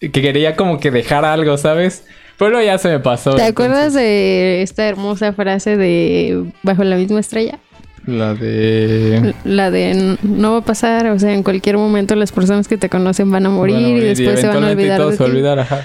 que 0.00 0.10
quería 0.10 0.56
como 0.56 0.78
que 0.80 0.90
dejar 0.90 1.24
algo, 1.24 1.58
¿sabes? 1.58 2.04
Pero 2.38 2.62
ya 2.62 2.78
se 2.78 2.88
me 2.88 3.00
pasó. 3.00 3.34
¿Te 3.34 3.46
entonces. 3.46 3.52
acuerdas 3.52 3.94
de 3.94 4.62
esta 4.62 4.86
hermosa 4.86 5.32
frase 5.32 5.76
de 5.76 6.44
Bajo 6.62 6.84
la 6.84 6.96
misma 6.96 7.18
estrella? 7.20 7.58
La 8.06 8.34
de... 8.34 9.34
La 9.44 9.70
de 9.70 9.90
"N- 9.90 10.16
no 10.22 10.52
va 10.52 10.58
a 10.58 10.64
pasar, 10.64 11.08
o 11.08 11.18
sea, 11.18 11.32
en 11.34 11.42
cualquier 11.42 11.76
momento 11.76 12.14
las 12.14 12.30
personas 12.32 12.68
que 12.68 12.76
te 12.78 12.88
conocen 12.88 13.30
van 13.30 13.46
a 13.46 13.48
morir, 13.50 13.74
Van 13.74 13.84
a 13.84 13.88
morir 13.88 14.02
y 14.04 14.06
después 14.06 14.40
se 14.40 14.46
van 14.46 14.62
a 14.64 14.70
olvidar 14.70 14.98
todo 14.98 15.10
de 15.10 15.16
se 15.16 15.24
olvidar, 15.24 15.58
ajá. 15.58 15.84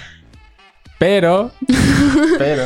Pero, 1.00 1.52
pero, 2.38 2.64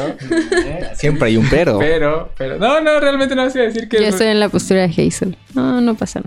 Siempre 0.95 1.29
hay 1.29 1.37
un 1.37 1.47
pero. 1.49 1.79
pero, 1.79 2.31
pero... 2.37 2.57
No, 2.59 2.81
no, 2.81 2.99
realmente 2.99 3.33
no 3.33 3.43
vas 3.45 3.55
a 3.55 3.59
decir 3.59 3.87
que... 3.87 3.97
Yo 3.97 4.07
estoy 4.07 4.27
en 4.27 4.41
la 4.41 4.49
postura 4.49 4.85
de 4.87 4.87
Hazel. 5.07 5.37
No, 5.53 5.79
no 5.79 5.95
pasa 5.95 6.21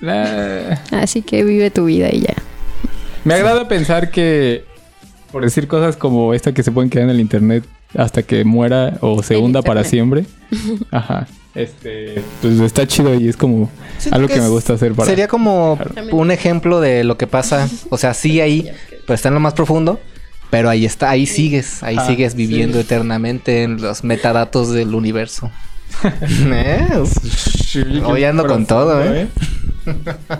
nada. 0.00 0.82
La- 0.90 1.00
Así 1.02 1.22
que 1.22 1.44
vive 1.44 1.70
tu 1.70 1.84
vida 1.84 2.08
y 2.12 2.22
ya. 2.22 2.34
Me 3.24 3.34
agrada 3.34 3.68
pensar 3.68 4.10
que, 4.10 4.64
por 5.30 5.44
decir 5.44 5.68
cosas 5.68 5.96
como 5.96 6.34
esta 6.34 6.52
que 6.52 6.64
se 6.64 6.72
pueden 6.72 6.90
quedar 6.90 7.04
en 7.04 7.10
el 7.10 7.20
internet 7.20 7.62
hasta 7.96 8.22
que 8.22 8.44
muera 8.44 8.98
o 9.00 9.22
se 9.22 9.36
hunda 9.36 9.62
para 9.62 9.84
siempre. 9.84 10.24
Ajá. 10.90 11.26
Este, 11.54 12.22
pues 12.40 12.60
está 12.60 12.86
chido 12.86 13.14
y 13.14 13.28
es 13.28 13.36
como 13.36 13.68
Siento 13.98 14.16
algo 14.16 14.28
que 14.28 14.34
que 14.34 14.40
me 14.40 14.48
gusta 14.48 14.72
hacer 14.72 14.94
para... 14.94 15.06
Sería 15.08 15.28
como 15.28 15.78
un 16.10 16.30
ejemplo 16.30 16.80
de 16.80 17.04
lo 17.04 17.18
que 17.18 17.26
pasa. 17.26 17.68
O 17.90 17.98
sea, 17.98 18.14
sí 18.14 18.40
ahí, 18.40 18.70
pero 19.06 19.14
está 19.14 19.28
en 19.28 19.34
lo 19.34 19.40
más 19.40 19.54
profundo. 19.54 20.00
Pero 20.50 20.68
ahí 20.68 20.84
está, 20.84 21.08
ahí 21.10 21.24
sigues, 21.26 21.82
ahí 21.82 21.96
Ah, 21.98 22.06
sigues 22.06 22.34
viviendo 22.34 22.78
sí. 22.78 22.84
eternamente 22.84 23.62
en 23.62 23.80
los 23.80 24.04
metadatos 24.04 24.70
del 24.70 24.94
universo. 24.94 25.50
¿Eh? 26.04 26.86
Hoy 28.04 28.24
ando 28.24 28.46
con 28.46 28.66
todo, 28.66 29.02
¿eh? 29.02 29.28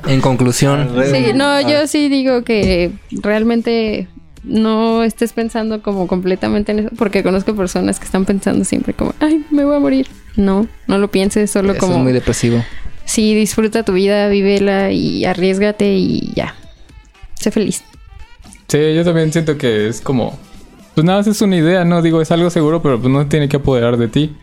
En 0.06 0.20
conclusión, 0.20 0.90
Sí, 1.10 1.32
no, 1.34 1.44
Ah. 1.46 1.62
yo 1.62 1.86
sí 1.86 2.08
digo 2.08 2.42
que 2.42 2.92
realmente 3.22 4.06
no 4.44 5.02
estés 5.05 5.33
pensando 5.33 5.83
como 5.83 6.07
completamente 6.07 6.72
en 6.72 6.78
eso, 6.81 6.88
porque 6.96 7.22
conozco 7.22 7.55
personas 7.55 7.98
que 7.98 8.07
están 8.07 8.24
pensando 8.24 8.64
siempre 8.64 8.92
como, 8.94 9.14
ay, 9.20 9.44
me 9.50 9.64
voy 9.64 9.76
a 9.76 9.78
morir. 9.78 10.07
No, 10.37 10.66
no 10.87 10.98
lo 10.98 11.11
pienses, 11.11 11.50
solo 11.50 11.72
eso 11.72 11.81
como, 11.81 11.94
es 11.96 12.02
muy 12.02 12.12
depresivo. 12.12 12.64
sí, 13.05 13.35
disfruta 13.35 13.85
tu 13.85 13.92
vida, 13.92 14.28
vívela 14.28 14.90
y 14.90 15.24
arriesgate 15.24 15.94
y 15.94 16.33
ya. 16.35 16.55
Sé 17.35 17.50
feliz. 17.50 17.83
Sí, 18.68 18.94
yo 18.94 19.05
también 19.05 19.33
siento 19.33 19.59
que 19.59 19.88
es 19.88 20.00
como... 20.00 20.38
Pues 20.94 21.05
nada, 21.05 21.20
es 21.20 21.40
una 21.42 21.57
idea, 21.57 21.85
¿no? 21.85 22.02
Digo, 22.02 22.20
es 22.20 22.31
algo 22.31 22.50
seguro, 22.50 22.83
pero 22.83 23.00
pues 23.00 23.12
no 23.12 23.26
tiene 23.26 23.48
que 23.48 23.57
apoderar 23.57 23.96
de 23.96 24.09
ti. 24.09 24.35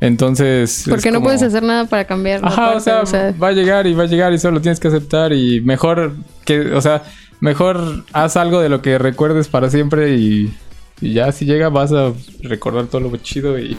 Entonces... 0.00 0.80
es 0.80 0.88
Porque 0.88 1.10
no 1.10 1.16
como- 1.18 1.26
puedes 1.26 1.42
hacer 1.42 1.62
nada 1.62 1.86
para 1.86 2.04
cambiarlo. 2.04 2.46
Ajá, 2.48 2.72
o 2.74 2.78
aparte, 2.78 3.06
sea, 3.10 3.34
va 3.42 3.48
a 3.48 3.52
llegar 3.52 3.86
y 3.86 3.94
va 3.94 4.04
a 4.04 4.06
llegar 4.06 4.32
y 4.32 4.38
solo 4.38 4.60
tienes 4.60 4.78
que 4.80 4.88
aceptar 4.88 5.32
y 5.32 5.60
mejor 5.62 6.14
que, 6.44 6.60
o 6.72 6.80
sea, 6.80 7.02
mejor 7.40 8.04
haz 8.12 8.36
algo 8.36 8.60
de 8.60 8.68
lo 8.68 8.82
que 8.82 8.98
recuerdes 8.98 9.48
para 9.48 9.70
siempre 9.70 10.16
y, 10.16 10.54
y 11.00 11.12
ya 11.14 11.32
si 11.32 11.44
llega 11.44 11.68
vas 11.68 11.92
a 11.92 12.12
recordar 12.42 12.86
todo 12.86 13.00
lo 13.00 13.16
chido 13.18 13.58
y, 13.58 13.76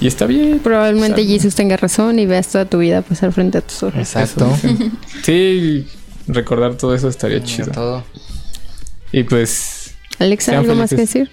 Y 0.00 0.06
está 0.06 0.26
bien. 0.26 0.60
Probablemente 0.62 1.20
Exacto. 1.20 1.32
Jesus 1.32 1.54
tenga 1.54 1.76
razón 1.76 2.18
y 2.18 2.26
veas 2.26 2.48
toda 2.48 2.64
tu 2.64 2.78
vida 2.78 3.02
pasar 3.02 3.32
frente 3.32 3.58
a 3.58 3.60
tus 3.60 3.82
ojos. 3.82 3.98
Exacto. 3.98 4.50
Eso. 4.62 4.68
Sí, 5.22 5.86
recordar 6.26 6.74
todo 6.76 6.94
eso 6.94 7.08
estaría 7.08 7.38
Era 7.38 7.46
chido. 7.46 7.72
todo. 7.72 8.04
Y 9.12 9.22
pues, 9.22 9.94
Alexa, 10.18 10.58
¿algo 10.58 10.74
más 10.74 10.90
que 10.90 10.96
decir? 10.96 11.30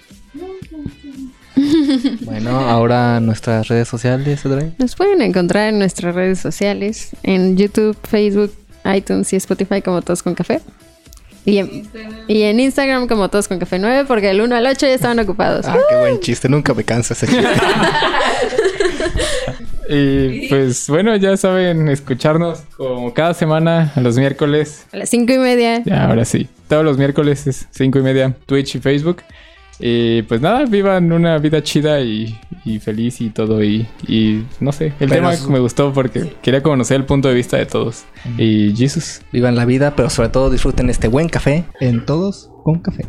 Bueno, 2.22 2.58
ahora 2.58 3.20
nuestras 3.20 3.68
redes 3.68 3.86
sociales, 3.86 4.44
Audrey. 4.46 4.72
Nos 4.78 4.96
pueden 4.96 5.20
encontrar 5.20 5.68
en 5.68 5.78
nuestras 5.78 6.14
redes 6.14 6.38
sociales, 6.38 7.10
en 7.22 7.56
YouTube, 7.56 7.96
Facebook, 8.08 8.52
iTunes 8.84 9.32
y 9.32 9.36
Spotify 9.36 9.82
como 9.82 10.00
Todos 10.02 10.22
con 10.22 10.34
Café. 10.34 10.60
Y 11.44 11.58
en, 11.58 11.88
y 12.28 12.42
en 12.42 12.60
Instagram 12.60 13.08
como 13.08 13.28
Todos 13.28 13.48
con 13.48 13.58
Café 13.58 13.78
9 13.78 14.04
porque 14.06 14.30
el 14.30 14.40
1 14.40 14.54
al 14.54 14.66
8 14.66 14.86
ya 14.86 14.94
estaban 14.94 15.18
ocupados. 15.18 15.66
Ah, 15.66 15.76
qué 15.88 15.96
buen 15.96 16.20
chiste. 16.20 16.48
Nunca 16.48 16.72
me 16.72 16.84
canso 16.84 17.14
ese 17.14 17.26
chiste. 17.26 17.48
y 19.88 20.48
pues 20.48 20.88
bueno, 20.88 21.16
ya 21.16 21.36
saben, 21.36 21.88
escucharnos 21.88 22.60
como 22.76 23.12
cada 23.12 23.34
semana 23.34 23.92
a 23.96 24.00
los 24.00 24.16
miércoles. 24.16 24.86
A 24.92 24.98
las 24.98 25.08
5 25.08 25.32
y 25.32 25.38
media. 25.38 25.82
Ya, 25.84 26.04
ahora 26.04 26.24
sí. 26.24 26.48
Todos 26.68 26.84
los 26.84 26.96
miércoles 26.96 27.46
es 27.46 27.66
5 27.70 27.98
y 27.98 28.02
media, 28.02 28.34
Twitch 28.46 28.76
y 28.76 28.80
Facebook. 28.80 29.22
Y 29.84 30.22
pues 30.22 30.40
nada, 30.40 30.64
vivan 30.64 31.10
una 31.10 31.38
vida 31.38 31.60
chida 31.60 32.00
y, 32.00 32.38
y 32.64 32.78
feliz 32.78 33.20
y 33.20 33.30
todo. 33.30 33.62
Y, 33.64 33.86
y 34.06 34.44
no 34.60 34.70
sé, 34.70 34.86
el 34.86 35.08
Pero 35.08 35.14
tema 35.14 35.32
me 35.48 35.58
gustó 35.58 35.92
porque 35.92 36.34
quería 36.40 36.62
conocer 36.62 36.98
el 36.98 37.04
punto 37.04 37.28
de 37.28 37.34
vista 37.34 37.56
de 37.56 37.66
todos. 37.66 38.04
Y 38.38 38.74
Jesus. 38.76 39.22
Vivan 39.32 39.56
la 39.56 39.64
vida, 39.64 39.94
pero 39.96 40.08
sobre 40.08 40.28
todo 40.28 40.50
disfruten 40.50 40.88
este 40.88 41.08
buen 41.08 41.28
café 41.28 41.64
en 41.80 42.06
todos 42.06 42.48
con 42.62 42.78
café. 42.78 43.06